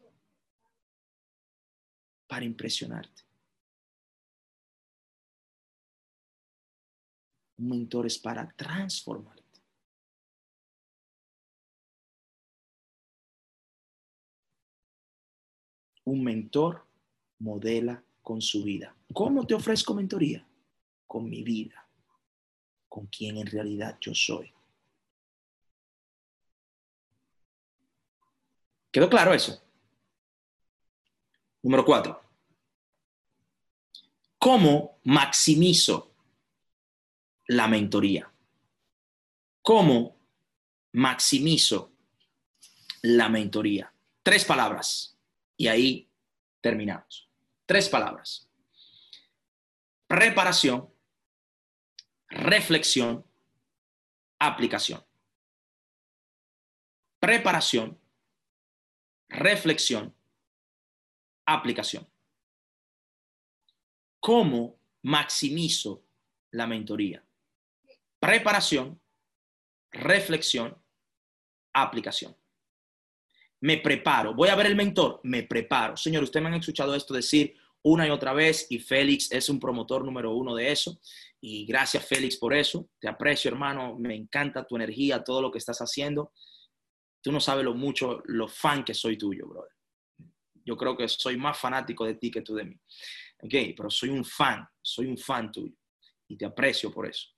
Para 2.27 2.45
impresionarte. 2.45 3.23
Un 7.57 7.69
mentor 7.69 8.07
es 8.07 8.17
para 8.17 8.51
transformarte. 8.51 9.43
Un 16.05 16.23
mentor 16.23 16.85
modela 17.39 18.03
con 18.21 18.41
su 18.41 18.63
vida. 18.63 18.95
¿Cómo 19.13 19.45
te 19.45 19.53
ofrezco 19.53 19.93
mentoría? 19.93 20.45
Con 21.07 21.29
mi 21.29 21.43
vida, 21.43 21.87
con 22.89 23.07
quien 23.07 23.37
en 23.37 23.47
realidad 23.47 23.97
yo 23.99 24.13
soy. 24.13 24.53
¿Quedó 28.91 29.09
claro 29.09 29.33
eso? 29.33 29.61
Número 31.63 31.83
cuatro. 31.85 32.21
¿Cómo 34.37 34.99
maximizo 35.03 36.13
la 37.47 37.67
mentoría. 37.67 38.31
¿Cómo 39.61 40.17
maximizo 40.91 41.91
la 43.01 43.29
mentoría? 43.29 43.93
Tres 44.21 44.45
palabras 44.45 45.17
y 45.57 45.67
ahí 45.67 46.09
terminamos. 46.61 47.29
Tres 47.65 47.89
palabras. 47.89 48.47
Preparación, 50.07 50.92
reflexión, 52.33 53.25
aplicación. 54.39 55.03
Preparación, 57.19 57.97
reflexión, 59.29 60.13
aplicación. 61.45 62.07
¿Cómo 64.19 64.79
maximizo 65.01 66.03
la 66.51 66.67
mentoría? 66.67 67.23
preparación, 68.23 69.01
reflexión, 69.91 70.81
aplicación. 71.73 72.33
Me 73.59 73.79
preparo. 73.79 74.33
Voy 74.33 74.47
a 74.47 74.55
ver 74.55 74.67
el 74.67 74.77
mentor, 74.77 75.19
me 75.23 75.43
preparo. 75.43 75.97
Señor, 75.97 76.23
usted 76.23 76.39
me 76.39 76.47
han 76.47 76.53
escuchado 76.53 76.95
esto 76.95 77.13
decir 77.13 77.53
una 77.83 78.07
y 78.07 78.11
otra 78.11 78.33
vez 78.33 78.67
y 78.69 78.79
Félix 78.79 79.31
es 79.31 79.49
un 79.49 79.59
promotor 79.59 80.05
número 80.05 80.33
uno 80.33 80.55
de 80.55 80.71
eso. 80.71 80.99
Y 81.41 81.65
gracias 81.65 82.05
Félix 82.05 82.37
por 82.37 82.53
eso. 82.53 82.89
Te 82.99 83.07
aprecio, 83.07 83.49
hermano. 83.49 83.97
Me 83.99 84.15
encanta 84.15 84.65
tu 84.65 84.75
energía, 84.75 85.23
todo 85.23 85.41
lo 85.41 85.51
que 85.51 85.57
estás 85.57 85.79
haciendo. 85.79 86.31
Tú 87.21 87.31
no 87.31 87.39
sabes 87.39 87.65
lo 87.65 87.73
mucho, 87.73 88.21
lo 88.25 88.47
fan 88.47 88.83
que 88.83 88.93
soy 88.93 89.17
tuyo, 89.17 89.47
brother. 89.47 89.71
Yo 90.65 90.77
creo 90.77 90.95
que 90.95 91.07
soy 91.09 91.37
más 91.37 91.59
fanático 91.59 92.05
de 92.05 92.15
ti 92.15 92.31
que 92.31 92.41
tú 92.41 92.55
de 92.55 92.65
mí. 92.65 92.79
Ok, 93.41 93.75
pero 93.75 93.89
soy 93.89 94.09
un 94.09 94.23
fan, 94.23 94.65
soy 94.81 95.07
un 95.07 95.17
fan 95.17 95.51
tuyo. 95.51 95.75
Y 96.29 96.37
te 96.37 96.45
aprecio 96.45 96.91
por 96.91 97.05
eso. 97.05 97.29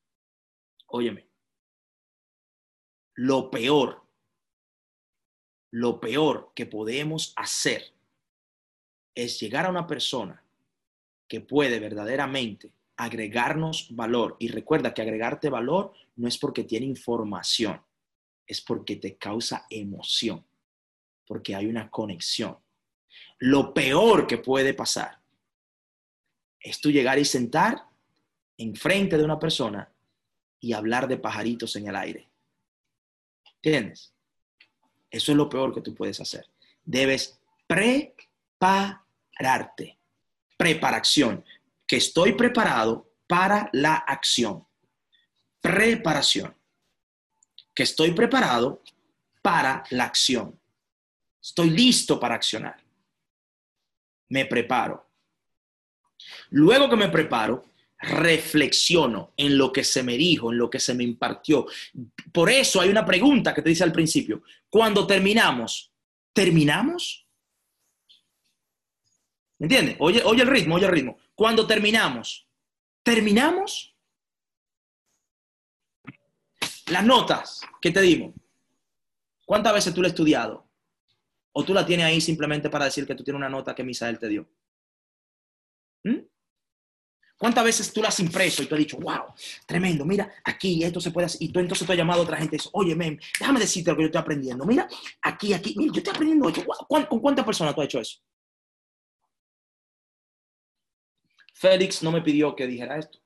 óyeme, 0.87 1.29
lo 3.15 3.49
peor, 3.49 4.07
lo 5.71 5.99
peor 5.99 6.51
que 6.55 6.65
podemos 6.65 7.33
hacer 7.35 7.94
es 9.15 9.39
llegar 9.39 9.65
a 9.65 9.69
una 9.69 9.87
persona 9.87 10.43
que 11.27 11.41
puede 11.41 11.79
verdaderamente 11.79 12.69
agregarnos 12.97 13.87
valor. 13.95 14.35
Y 14.39 14.49
recuerda 14.49 14.93
que 14.93 15.01
agregarte 15.01 15.49
valor 15.49 15.93
no 16.17 16.27
es 16.27 16.37
porque 16.37 16.63
tiene 16.63 16.85
información, 16.85 17.81
es 18.45 18.61
porque 18.61 18.97
te 18.97 19.15
causa 19.15 19.65
emoción, 19.69 20.45
porque 21.25 21.55
hay 21.55 21.65
una 21.65 21.89
conexión. 21.89 22.57
Lo 23.39 23.73
peor 23.73 24.27
que 24.27 24.37
puede 24.37 24.73
pasar 24.73 25.19
es 26.59 26.79
tú 26.79 26.91
llegar 26.91 27.19
y 27.19 27.25
sentar 27.25 27.85
enfrente 28.57 29.17
de 29.17 29.23
una 29.23 29.39
persona 29.39 29.89
y 30.59 30.73
hablar 30.73 31.07
de 31.07 31.17
pajaritos 31.17 31.75
en 31.75 31.87
el 31.87 31.95
aire. 31.95 32.27
¿Entiendes? 33.61 34.13
Eso 35.09 35.31
es 35.31 35.37
lo 35.37 35.49
peor 35.49 35.73
que 35.73 35.81
tú 35.81 35.93
puedes 35.93 36.19
hacer. 36.19 36.45
Debes 36.83 37.39
prepararte. 39.35 39.99
Preparación. 40.57 41.43
Que 41.87 41.97
estoy 41.97 42.33
preparado 42.33 43.11
para 43.27 43.69
la 43.73 43.95
acción. 43.95 44.65
Preparación. 45.61 46.55
Que 47.73 47.83
estoy 47.83 48.11
preparado 48.11 48.81
para 49.41 49.83
la 49.91 50.05
acción. 50.05 50.59
Estoy 51.41 51.69
listo 51.69 52.19
para 52.19 52.35
accionar. 52.35 52.83
Me 54.29 54.45
preparo. 54.45 55.07
Luego 56.49 56.89
que 56.89 56.95
me 56.95 57.09
preparo, 57.09 57.65
reflexiono 57.99 59.33
en 59.37 59.57
lo 59.57 59.71
que 59.71 59.83
se 59.83 60.01
me 60.01 60.17
dijo, 60.17 60.51
en 60.51 60.57
lo 60.57 60.69
que 60.69 60.79
se 60.79 60.95
me 60.95 61.03
impartió. 61.03 61.67
Por 62.31 62.49
eso 62.49 62.81
hay 62.81 62.89
una 62.89 63.05
pregunta 63.05 63.53
que 63.53 63.61
te 63.61 63.69
dice 63.69 63.83
al 63.83 63.91
principio, 63.91 64.41
cuando 64.69 65.05
terminamos, 65.05 65.91
¿terminamos? 66.33 67.24
¿Me 69.57 69.65
entiendes? 69.65 69.95
Oye, 69.99 70.21
oye 70.23 70.41
el 70.41 70.49
ritmo, 70.49 70.75
oye 70.75 70.85
el 70.85 70.91
ritmo. 70.91 71.17
Cuando 71.33 71.65
terminamos, 71.65 72.47
¿terminamos? 73.03 73.95
Las 76.87 77.03
notas 77.03 77.61
que 77.81 77.91
te 77.91 78.01
dimos, 78.01 78.35
¿cuántas 79.45 79.73
veces 79.73 79.93
tú 79.93 80.01
la 80.01 80.07
has 80.07 80.13
estudiado? 80.13 80.69
¿O 81.53 81.63
tú 81.63 81.73
la 81.73 81.85
tienes 81.85 82.05
ahí 82.05 82.19
simplemente 82.19 82.69
para 82.69 82.85
decir 82.85 83.07
que 83.07 83.15
tú 83.15 83.23
tienes 83.23 83.39
una 83.39 83.49
nota 83.49 83.73
que 83.73 83.83
Misael 83.83 84.19
te 84.19 84.27
dio? 84.27 84.47
¿Mm? 86.03 86.19
¿Cuántas 87.37 87.63
veces 87.63 87.91
tú 87.91 88.01
la 88.01 88.09
has 88.09 88.19
impreso 88.19 88.61
y 88.61 88.65
tú 88.65 88.75
has 88.75 88.79
dicho, 88.79 88.97
wow, 88.97 89.33
tremendo, 89.65 90.05
mira, 90.05 90.31
aquí 90.43 90.83
esto 90.83 90.99
se 91.01 91.11
puede 91.11 91.25
hacer? 91.25 91.41
Y 91.43 91.49
tú 91.49 91.59
entonces 91.59 91.87
te 91.87 91.93
has 91.93 91.97
llamado 91.97 92.21
a 92.21 92.23
otra 92.23 92.37
gente 92.37 92.55
y 92.55 92.57
dices, 92.57 92.71
oye, 92.73 92.95
men, 92.95 93.19
déjame 93.39 93.59
decirte 93.59 93.91
lo 93.91 93.97
que 93.97 94.03
yo 94.03 94.07
estoy 94.07 94.21
aprendiendo. 94.21 94.65
Mira, 94.65 94.87
aquí, 95.21 95.53
aquí, 95.53 95.73
mira, 95.77 95.93
yo 95.93 95.97
estoy 95.99 96.13
aprendiendo 96.13 96.49
esto. 96.49 96.63
¿Con 96.87 97.19
cuántas 97.19 97.45
personas 97.45 97.73
tú 97.73 97.81
has 97.81 97.85
hecho 97.85 97.99
eso? 97.99 98.19
Félix 101.55 102.03
no 102.03 102.11
me 102.11 102.21
pidió 102.21 102.53
que 102.53 102.67
dijera 102.67 102.97
esto. 102.97 103.19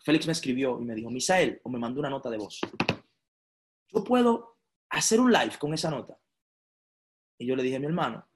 Félix 0.00 0.26
me 0.26 0.32
escribió 0.32 0.78
y 0.80 0.84
me 0.84 0.94
dijo, 0.94 1.10
Misael, 1.10 1.60
o 1.64 1.70
me 1.70 1.78
mandó 1.78 2.00
una 2.00 2.10
nota 2.10 2.28
de 2.28 2.36
voz. 2.36 2.60
Yo 3.88 4.04
puedo 4.04 4.58
hacer 4.90 5.18
un 5.18 5.32
live 5.32 5.58
con 5.58 5.72
esa 5.72 5.90
nota. 5.90 6.18
Y 7.38 7.46
yo 7.46 7.56
le 7.56 7.62
dije 7.62 7.76
a 7.76 7.80
mi 7.80 7.86
hermano, 7.86 8.28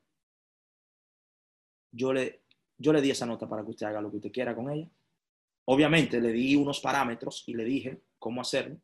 yo 1.92 2.12
le, 2.12 2.45
yo 2.78 2.92
le 2.92 3.03
di 3.03 3.11
esa 3.11 3.26
nota 3.26 3.47
para 3.47 3.62
que 3.62 3.70
usted 3.70 3.86
haga 3.86 4.01
lo 4.01 4.11
que 4.11 4.16
usted 4.16 4.32
quiera 4.32 4.55
con 4.55 4.70
ella. 4.70 4.90
Obviamente 5.66 6.20
le 6.20 6.32
di 6.32 6.57
unos 6.57 6.80
parámetros 6.80 7.45
y 7.47 7.55
le 7.55 7.64
dije 7.64 8.03
cómo 8.18 8.40
hacerlo. 8.40 8.80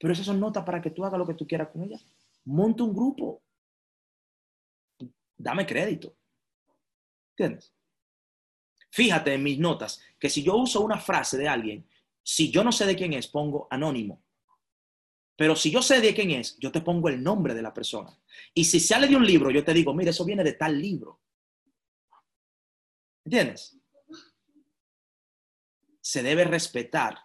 Pero 0.00 0.12
esas 0.12 0.26
son 0.26 0.40
notas 0.40 0.64
para 0.64 0.82
que 0.82 0.90
tú 0.90 1.04
hagas 1.04 1.18
lo 1.18 1.26
que 1.26 1.34
tú 1.34 1.46
quieras 1.46 1.68
con 1.68 1.84
ella. 1.84 1.98
Monta 2.44 2.82
un 2.82 2.94
grupo. 2.94 3.42
Dame 5.36 5.64
crédito. 5.64 6.16
¿Entiendes? 7.36 7.72
Fíjate 8.90 9.34
en 9.34 9.42
mis 9.42 9.58
notas 9.58 10.00
que 10.18 10.30
si 10.30 10.42
yo 10.42 10.56
uso 10.56 10.80
una 10.80 10.98
frase 10.98 11.36
de 11.36 11.48
alguien, 11.48 11.88
si 12.22 12.50
yo 12.50 12.64
no 12.64 12.72
sé 12.72 12.86
de 12.86 12.96
quién 12.96 13.12
es, 13.12 13.26
pongo 13.28 13.68
anónimo. 13.70 14.22
Pero 15.36 15.54
si 15.54 15.70
yo 15.70 15.82
sé 15.82 16.00
de 16.00 16.14
quién 16.14 16.32
es, 16.32 16.58
yo 16.58 16.72
te 16.72 16.80
pongo 16.80 17.08
el 17.08 17.22
nombre 17.22 17.54
de 17.54 17.62
la 17.62 17.72
persona. 17.72 18.18
Y 18.54 18.64
si 18.64 18.80
sale 18.80 19.06
de 19.06 19.16
un 19.16 19.24
libro, 19.24 19.50
yo 19.50 19.64
te 19.64 19.72
digo, 19.72 19.94
mira, 19.94 20.10
eso 20.10 20.24
viene 20.24 20.42
de 20.42 20.54
tal 20.54 20.80
libro. 20.80 21.20
¿Entiendes? 23.24 23.78
se 26.08 26.22
debe 26.22 26.44
respetar, 26.44 27.18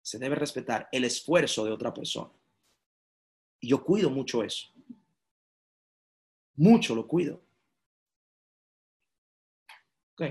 se 0.00 0.20
debe 0.20 0.36
respetar 0.36 0.88
el 0.92 1.02
esfuerzo 1.02 1.64
de 1.64 1.72
otra 1.72 1.92
persona. 1.92 2.30
Y 3.58 3.70
yo 3.70 3.82
cuido 3.82 4.08
mucho 4.08 4.44
eso. 4.44 4.68
Mucho 6.54 6.94
lo 6.94 7.08
cuido. 7.08 7.42
Ok. 10.12 10.22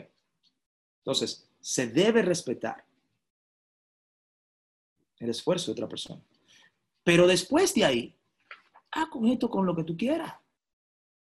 Entonces, 1.03 1.49
se 1.59 1.87
debe 1.87 2.21
respetar 2.21 2.85
el 5.19 5.29
esfuerzo 5.29 5.67
de 5.67 5.71
otra 5.73 5.89
persona. 5.89 6.21
Pero 7.03 7.27
después 7.27 7.73
de 7.73 7.83
ahí, 7.83 8.17
ah, 8.91 9.09
con 9.11 9.27
esto, 9.27 9.49
con 9.49 9.65
lo 9.65 9.75
que 9.75 9.83
tú 9.83 9.97
quieras. 9.97 10.33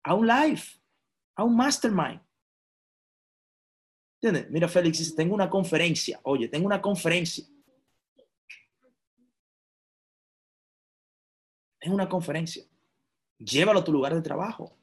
A 0.02 0.14
un 0.14 0.26
live, 0.26 0.62
a 1.34 1.44
un 1.44 1.56
mastermind. 1.56 2.20
Mira, 4.50 4.68
Félix 4.68 5.14
tengo 5.14 5.34
una 5.34 5.48
conferencia. 5.48 6.20
Oye, 6.24 6.48
tengo 6.48 6.66
una 6.66 6.80
conferencia. 6.80 7.44
Es 11.80 11.90
una 11.90 12.08
conferencia. 12.08 12.64
Llévalo 13.38 13.80
a 13.80 13.84
tu 13.84 13.92
lugar 13.92 14.14
de 14.14 14.22
trabajo. 14.22 14.76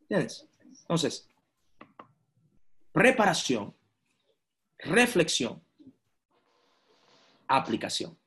¿Entiendes? 0.00 0.48
Entonces, 0.82 1.28
preparación, 2.96 3.76
reflexión, 4.78 5.62
aplicación. 7.46 8.18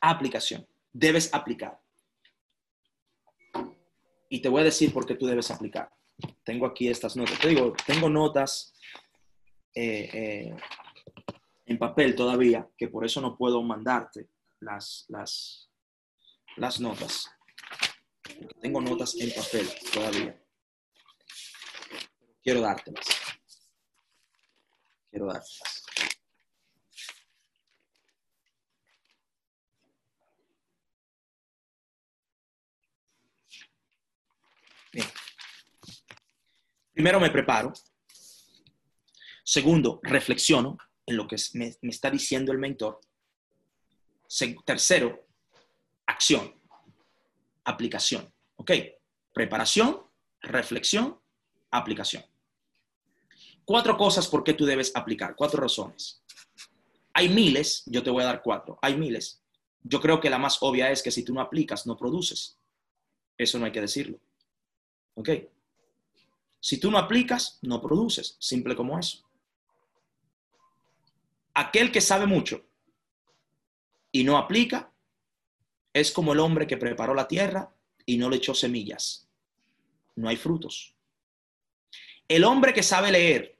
Aplicación. 0.00 0.66
Debes 0.92 1.32
aplicar. 1.32 1.78
Y 4.30 4.40
te 4.40 4.48
voy 4.48 4.62
a 4.62 4.64
decir 4.64 4.92
por 4.92 5.06
qué 5.06 5.14
tú 5.14 5.26
debes 5.26 5.50
aplicar 5.50 5.94
tengo 6.42 6.66
aquí 6.66 6.88
estas 6.88 7.16
notas. 7.16 7.38
Te 7.38 7.48
digo, 7.48 7.74
tengo 7.86 8.08
notas 8.08 8.74
eh, 9.74 10.10
eh, 10.12 10.56
en 11.66 11.78
papel 11.78 12.14
todavía, 12.14 12.68
que 12.76 12.88
por 12.88 13.04
eso 13.04 13.20
no 13.20 13.36
puedo 13.36 13.62
mandarte 13.62 14.28
las, 14.60 15.06
las, 15.08 15.70
las 16.56 16.80
notas. 16.80 17.30
Tengo 18.60 18.80
notas 18.80 19.14
en 19.16 19.30
papel 19.34 19.68
todavía. 19.92 20.40
Quiero 22.42 22.60
dártelas. 22.60 23.23
Quiero. 25.14 25.32
Bien. 34.92 35.06
Primero 36.92 37.20
me 37.20 37.30
preparo. 37.30 37.72
Segundo, 39.44 40.00
reflexiono 40.02 40.78
en 41.06 41.16
lo 41.16 41.28
que 41.28 41.36
me, 41.52 41.76
está 41.82 42.10
diciendo 42.10 42.50
el 42.50 42.58
mentor. 42.58 43.00
tercero, 44.66 45.28
acción, 46.06 46.60
aplicación. 47.62 48.34
¿Ok? 48.56 48.72
Preparación, 49.32 50.10
reflexión, 50.40 51.20
aplicación. 51.70 52.33
Cuatro 53.64 53.96
cosas 53.96 54.28
por 54.28 54.44
qué 54.44 54.52
tú 54.52 54.66
debes 54.66 54.92
aplicar, 54.94 55.34
cuatro 55.36 55.62
razones. 55.62 56.22
Hay 57.12 57.28
miles, 57.28 57.84
yo 57.86 58.02
te 58.02 58.10
voy 58.10 58.22
a 58.22 58.26
dar 58.26 58.42
cuatro, 58.42 58.78
hay 58.82 58.96
miles. 58.96 59.42
Yo 59.82 60.00
creo 60.00 60.20
que 60.20 60.30
la 60.30 60.38
más 60.38 60.58
obvia 60.62 60.90
es 60.90 61.02
que 61.02 61.10
si 61.10 61.22
tú 61.22 61.32
no 61.32 61.40
aplicas, 61.40 61.86
no 61.86 61.96
produces. 61.96 62.58
Eso 63.36 63.58
no 63.58 63.66
hay 63.66 63.72
que 63.72 63.80
decirlo. 63.80 64.18
¿Ok? 65.14 65.30
Si 66.60 66.78
tú 66.78 66.90
no 66.90 66.98
aplicas, 66.98 67.58
no 67.62 67.80
produces, 67.80 68.36
simple 68.40 68.74
como 68.74 68.98
eso. 68.98 69.18
Aquel 71.54 71.92
que 71.92 72.00
sabe 72.00 72.26
mucho 72.26 72.64
y 74.10 74.24
no 74.24 74.38
aplica 74.38 74.92
es 75.92 76.10
como 76.10 76.32
el 76.32 76.40
hombre 76.40 76.66
que 76.66 76.76
preparó 76.76 77.14
la 77.14 77.28
tierra 77.28 77.72
y 78.06 78.16
no 78.16 78.28
le 78.28 78.36
echó 78.36 78.54
semillas. 78.54 79.28
No 80.16 80.28
hay 80.28 80.36
frutos. 80.36 80.93
El 82.28 82.44
hombre 82.44 82.72
que 82.72 82.82
sabe 82.82 83.12
leer 83.12 83.58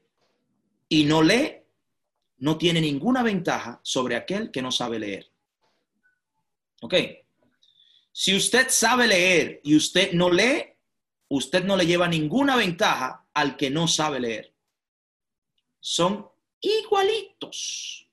y 0.88 1.04
no 1.04 1.22
lee 1.22 1.62
no 2.38 2.58
tiene 2.58 2.80
ninguna 2.80 3.22
ventaja 3.22 3.80
sobre 3.82 4.16
aquel 4.16 4.50
que 4.50 4.62
no 4.62 4.70
sabe 4.70 4.98
leer. 4.98 5.30
¿Ok? 6.82 6.94
Si 8.12 8.36
usted 8.36 8.68
sabe 8.68 9.06
leer 9.06 9.60
y 9.64 9.76
usted 9.76 10.12
no 10.12 10.30
lee, 10.30 10.76
usted 11.28 11.64
no 11.64 11.76
le 11.76 11.86
lleva 11.86 12.06
ninguna 12.06 12.56
ventaja 12.56 13.26
al 13.34 13.56
que 13.56 13.70
no 13.70 13.88
sabe 13.88 14.20
leer. 14.20 14.54
Son 15.80 16.28
igualitos. 16.60 18.08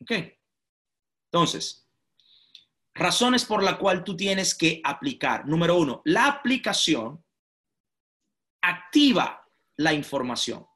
¿Ok? 0.00 0.12
Entonces, 1.24 1.86
razones 2.94 3.44
por 3.44 3.62
la 3.62 3.78
cual 3.78 4.04
tú 4.04 4.16
tienes 4.16 4.54
que 4.54 4.80
aplicar. 4.84 5.46
Número 5.46 5.76
uno, 5.76 6.02
la 6.04 6.26
aplicación 6.26 7.24
activa 8.60 9.46
la 9.76 9.92
información. 9.92 10.66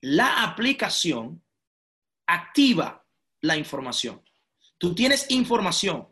La 0.00 0.42
aplicación 0.42 1.42
activa 2.26 3.06
la 3.40 3.56
información. 3.56 4.22
Tú 4.78 4.94
tienes 4.94 5.30
información 5.30 6.08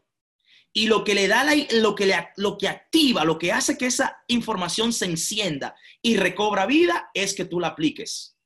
y 0.72 0.86
lo 0.86 1.04
que 1.04 1.14
le 1.14 1.28
da 1.28 1.44
lo 1.72 1.94
que 1.94 2.06
le, 2.06 2.28
lo 2.36 2.56
que 2.56 2.68
activa, 2.68 3.24
lo 3.24 3.38
que 3.38 3.52
hace 3.52 3.76
que 3.76 3.86
esa 3.86 4.22
información 4.28 4.92
se 4.92 5.04
encienda 5.04 5.74
y 6.00 6.16
recobra 6.16 6.66
vida 6.66 7.10
es 7.12 7.34
que 7.34 7.44
tú 7.44 7.60
la 7.60 7.68
apliques. 7.68 8.38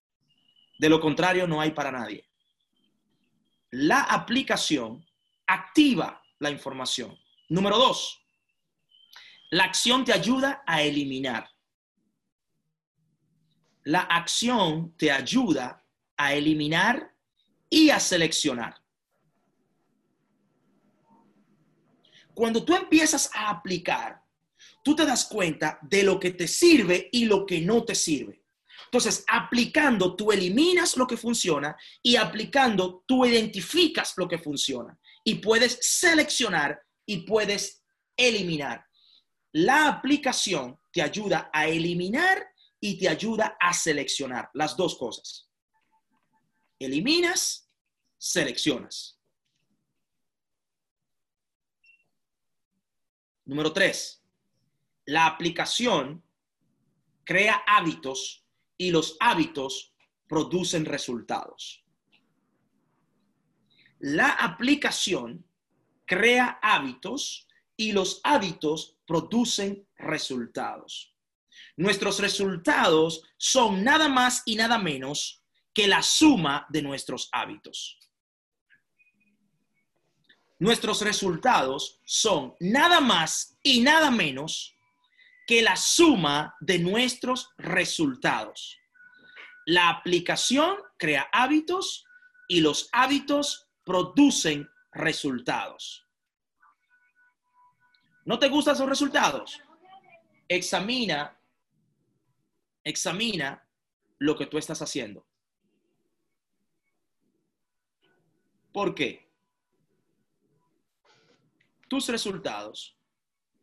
De 0.79 0.89
lo 0.89 1.01
contrario 1.01 1.47
no 1.47 1.61
hay 1.61 1.71
para 1.71 1.93
nadie. 1.93 2.29
La 3.71 4.01
aplicación 4.03 5.07
activa 5.47 6.23
la 6.39 6.51
información. 6.51 7.17
Número 7.49 7.79
dos, 7.79 8.26
la 9.51 9.65
acción 9.65 10.05
te 10.05 10.13
ayuda 10.13 10.63
a 10.67 10.83
eliminar. 10.83 11.49
La 13.85 14.01
acción 14.01 14.95
te 14.97 15.13
ayuda 15.13 15.85
a 16.17 16.35
eliminar 16.35 17.15
y 17.71 17.91
a 17.91 18.01
seleccionar. 18.01 18.75
Cuando 22.35 22.65
tú 22.65 22.75
empiezas 22.75 23.31
a 23.33 23.51
aplicar, 23.51 24.21
tú 24.83 24.95
te 24.95 25.07
das 25.07 25.25
cuenta 25.25 25.79
de 25.83 26.03
lo 26.03 26.19
que 26.19 26.33
te 26.33 26.49
sirve 26.49 27.09
y 27.13 27.25
lo 27.25 27.47
que 27.47 27.61
no 27.61 27.85
te 27.85 27.95
sirve. 27.95 28.45
Entonces, 28.87 29.25
aplicando, 29.27 30.15
tú 30.15 30.33
eliminas 30.33 30.97
lo 30.97 31.07
que 31.07 31.17
funciona 31.17 31.77
y 32.03 32.17
aplicando, 32.17 33.05
tú 33.07 33.25
identificas 33.25 34.15
lo 34.17 34.29
que 34.29 34.39
funciona 34.39 34.99
y 35.25 35.37
puedes 35.37 35.79
seleccionar 35.81 36.81
y 37.05 37.19
puedes 37.19 37.83
eliminar. 38.17 38.86
La 39.59 39.89
aplicación 39.89 40.79
te 40.93 41.01
ayuda 41.01 41.51
a 41.51 41.67
eliminar 41.67 42.47
y 42.79 42.99
te 42.99 43.09
ayuda 43.09 43.57
a 43.59 43.73
seleccionar 43.73 44.51
las 44.53 44.77
dos 44.77 44.99
cosas. 44.99 45.51
Eliminas, 46.79 47.67
seleccionas. 48.19 49.19
Número 53.47 53.73
tres, 53.73 54.23
la 55.07 55.25
aplicación 55.25 56.23
crea 57.25 57.65
hábitos 57.67 58.45
y 58.77 58.91
los 58.91 59.17
hábitos 59.21 59.95
producen 60.29 60.85
resultados. 60.85 61.83
La 64.01 64.33
aplicación 64.33 65.49
crea 66.05 66.59
hábitos 66.61 67.47
y 67.77 67.93
los 67.93 68.21
hábitos 68.25 68.97
producen 69.07 69.87
resultados. 69.97 71.15
Nuestros 71.77 72.19
resultados 72.21 73.23
son 73.37 73.85
nada 73.85 74.09
más 74.09 74.43
y 74.47 74.57
nada 74.57 74.79
menos 74.79 75.43
que 75.75 75.87
la 75.87 76.03
suma 76.03 76.67
de 76.71 76.83
nuestros 76.83 77.29
hábitos. 77.33 77.99
Nuestros 80.59 81.03
resultados 81.03 82.01
son 82.05 82.55
nada 82.61 83.01
más 83.01 83.59
y 83.63 83.83
nada 83.83 84.11
menos 84.11 84.75
que 85.47 85.61
la 85.61 85.77
suma 85.77 86.57
de 86.61 86.79
nuestros 86.79 87.51
resultados. 87.59 88.79
La 89.67 89.91
aplicación 89.91 90.77
crea 90.99 91.29
hábitos 91.31 92.05
y 92.49 92.61
los 92.61 92.89
hábitos 92.93 93.69
producen 93.85 94.69
resultados. 94.93 96.06
¿No 98.27 98.41
te 98.41 98.49
gustan 98.49 98.75
esos 98.75 98.89
resultados? 98.89 99.63
Examina, 100.49 101.39
examina 102.83 103.65
lo 104.19 104.37
que 104.37 104.47
tú 104.47 104.59
estás 104.59 104.83
haciendo. 104.83 105.25
¿Por 108.73 108.97
qué? 108.97 109.31
Tus 111.89 112.09
resultados 112.09 112.99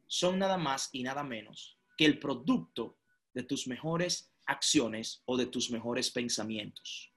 son 0.08 0.40
nada 0.40 0.58
más 0.58 0.90
y 0.94 1.04
nada 1.04 1.24
menos 1.24 1.78
que 1.98 2.06
el 2.06 2.18
producto 2.18 2.98
de 3.34 3.44
tus 3.44 3.68
mejores 3.68 4.34
acciones 4.46 5.24
o 5.26 5.36
de 5.36 5.46
tus 5.46 5.70
mejores 5.72 6.10
pensamientos. 6.10 7.12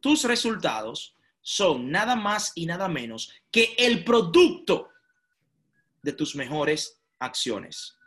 Tus 0.00 0.24
resultados 0.24 1.16
son 1.46 1.90
nada 1.90 2.16
más 2.16 2.52
y 2.54 2.64
nada 2.64 2.88
menos 2.88 3.30
que 3.50 3.74
el 3.76 4.02
producto 4.02 4.88
de 6.02 6.14
tus 6.14 6.34
mejores 6.34 7.02
acciones. 7.18 7.98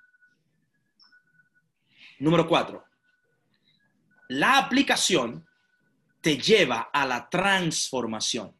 Número 2.17 2.47
cuatro, 2.47 2.83
la 4.29 4.57
aplicación 4.57 5.47
te 6.19 6.35
lleva 6.35 6.89
a 6.91 7.05
la 7.05 7.29
transformación. 7.29 8.59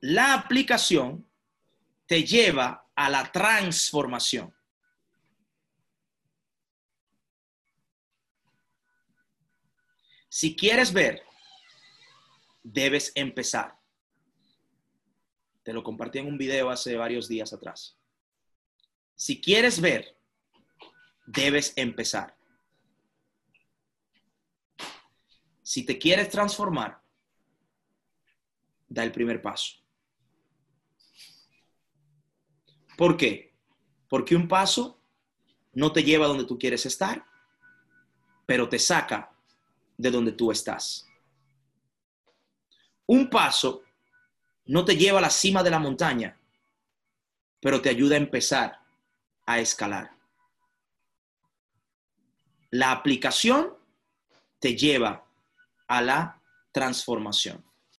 La 0.00 0.34
aplicación 0.34 1.24
te 2.06 2.24
lleva 2.24 2.88
a 2.96 3.08
la 3.08 3.30
transformación. 3.30 4.52
Si 10.28 10.56
quieres 10.56 10.92
ver, 10.92 11.27
debes 12.72 13.12
empezar. 13.14 13.78
Te 15.62 15.72
lo 15.72 15.82
compartí 15.82 16.18
en 16.18 16.26
un 16.26 16.38
video 16.38 16.70
hace 16.70 16.96
varios 16.96 17.28
días 17.28 17.52
atrás. 17.52 17.98
Si 19.14 19.40
quieres 19.40 19.80
ver, 19.80 20.16
debes 21.26 21.72
empezar. 21.76 22.36
Si 25.62 25.84
te 25.84 25.98
quieres 25.98 26.30
transformar, 26.30 27.02
da 28.88 29.02
el 29.02 29.12
primer 29.12 29.42
paso. 29.42 29.76
¿Por 32.96 33.16
qué? 33.16 33.54
Porque 34.08 34.34
un 34.34 34.48
paso 34.48 35.00
no 35.72 35.92
te 35.92 36.02
lleva 36.02 36.24
a 36.24 36.28
donde 36.28 36.44
tú 36.44 36.58
quieres 36.58 36.86
estar, 36.86 37.24
pero 38.46 38.68
te 38.68 38.78
saca 38.78 39.30
de 39.96 40.10
donde 40.10 40.32
tú 40.32 40.50
estás. 40.50 41.07
Un 43.08 43.28
paso 43.30 43.82
no 44.66 44.84
te 44.84 44.96
lleva 44.96 45.18
a 45.18 45.22
la 45.22 45.30
cima 45.30 45.62
de 45.62 45.70
la 45.70 45.78
montaña, 45.78 46.38
pero 47.60 47.80
te 47.80 47.88
ayuda 47.88 48.14
a 48.14 48.18
empezar 48.18 48.80
a 49.46 49.58
escalar. 49.58 50.10
La 52.70 52.92
aplicación 52.92 53.74
te 54.58 54.76
lleva 54.76 55.24
a 55.86 56.02
la 56.02 56.42
transformación. 56.70 57.67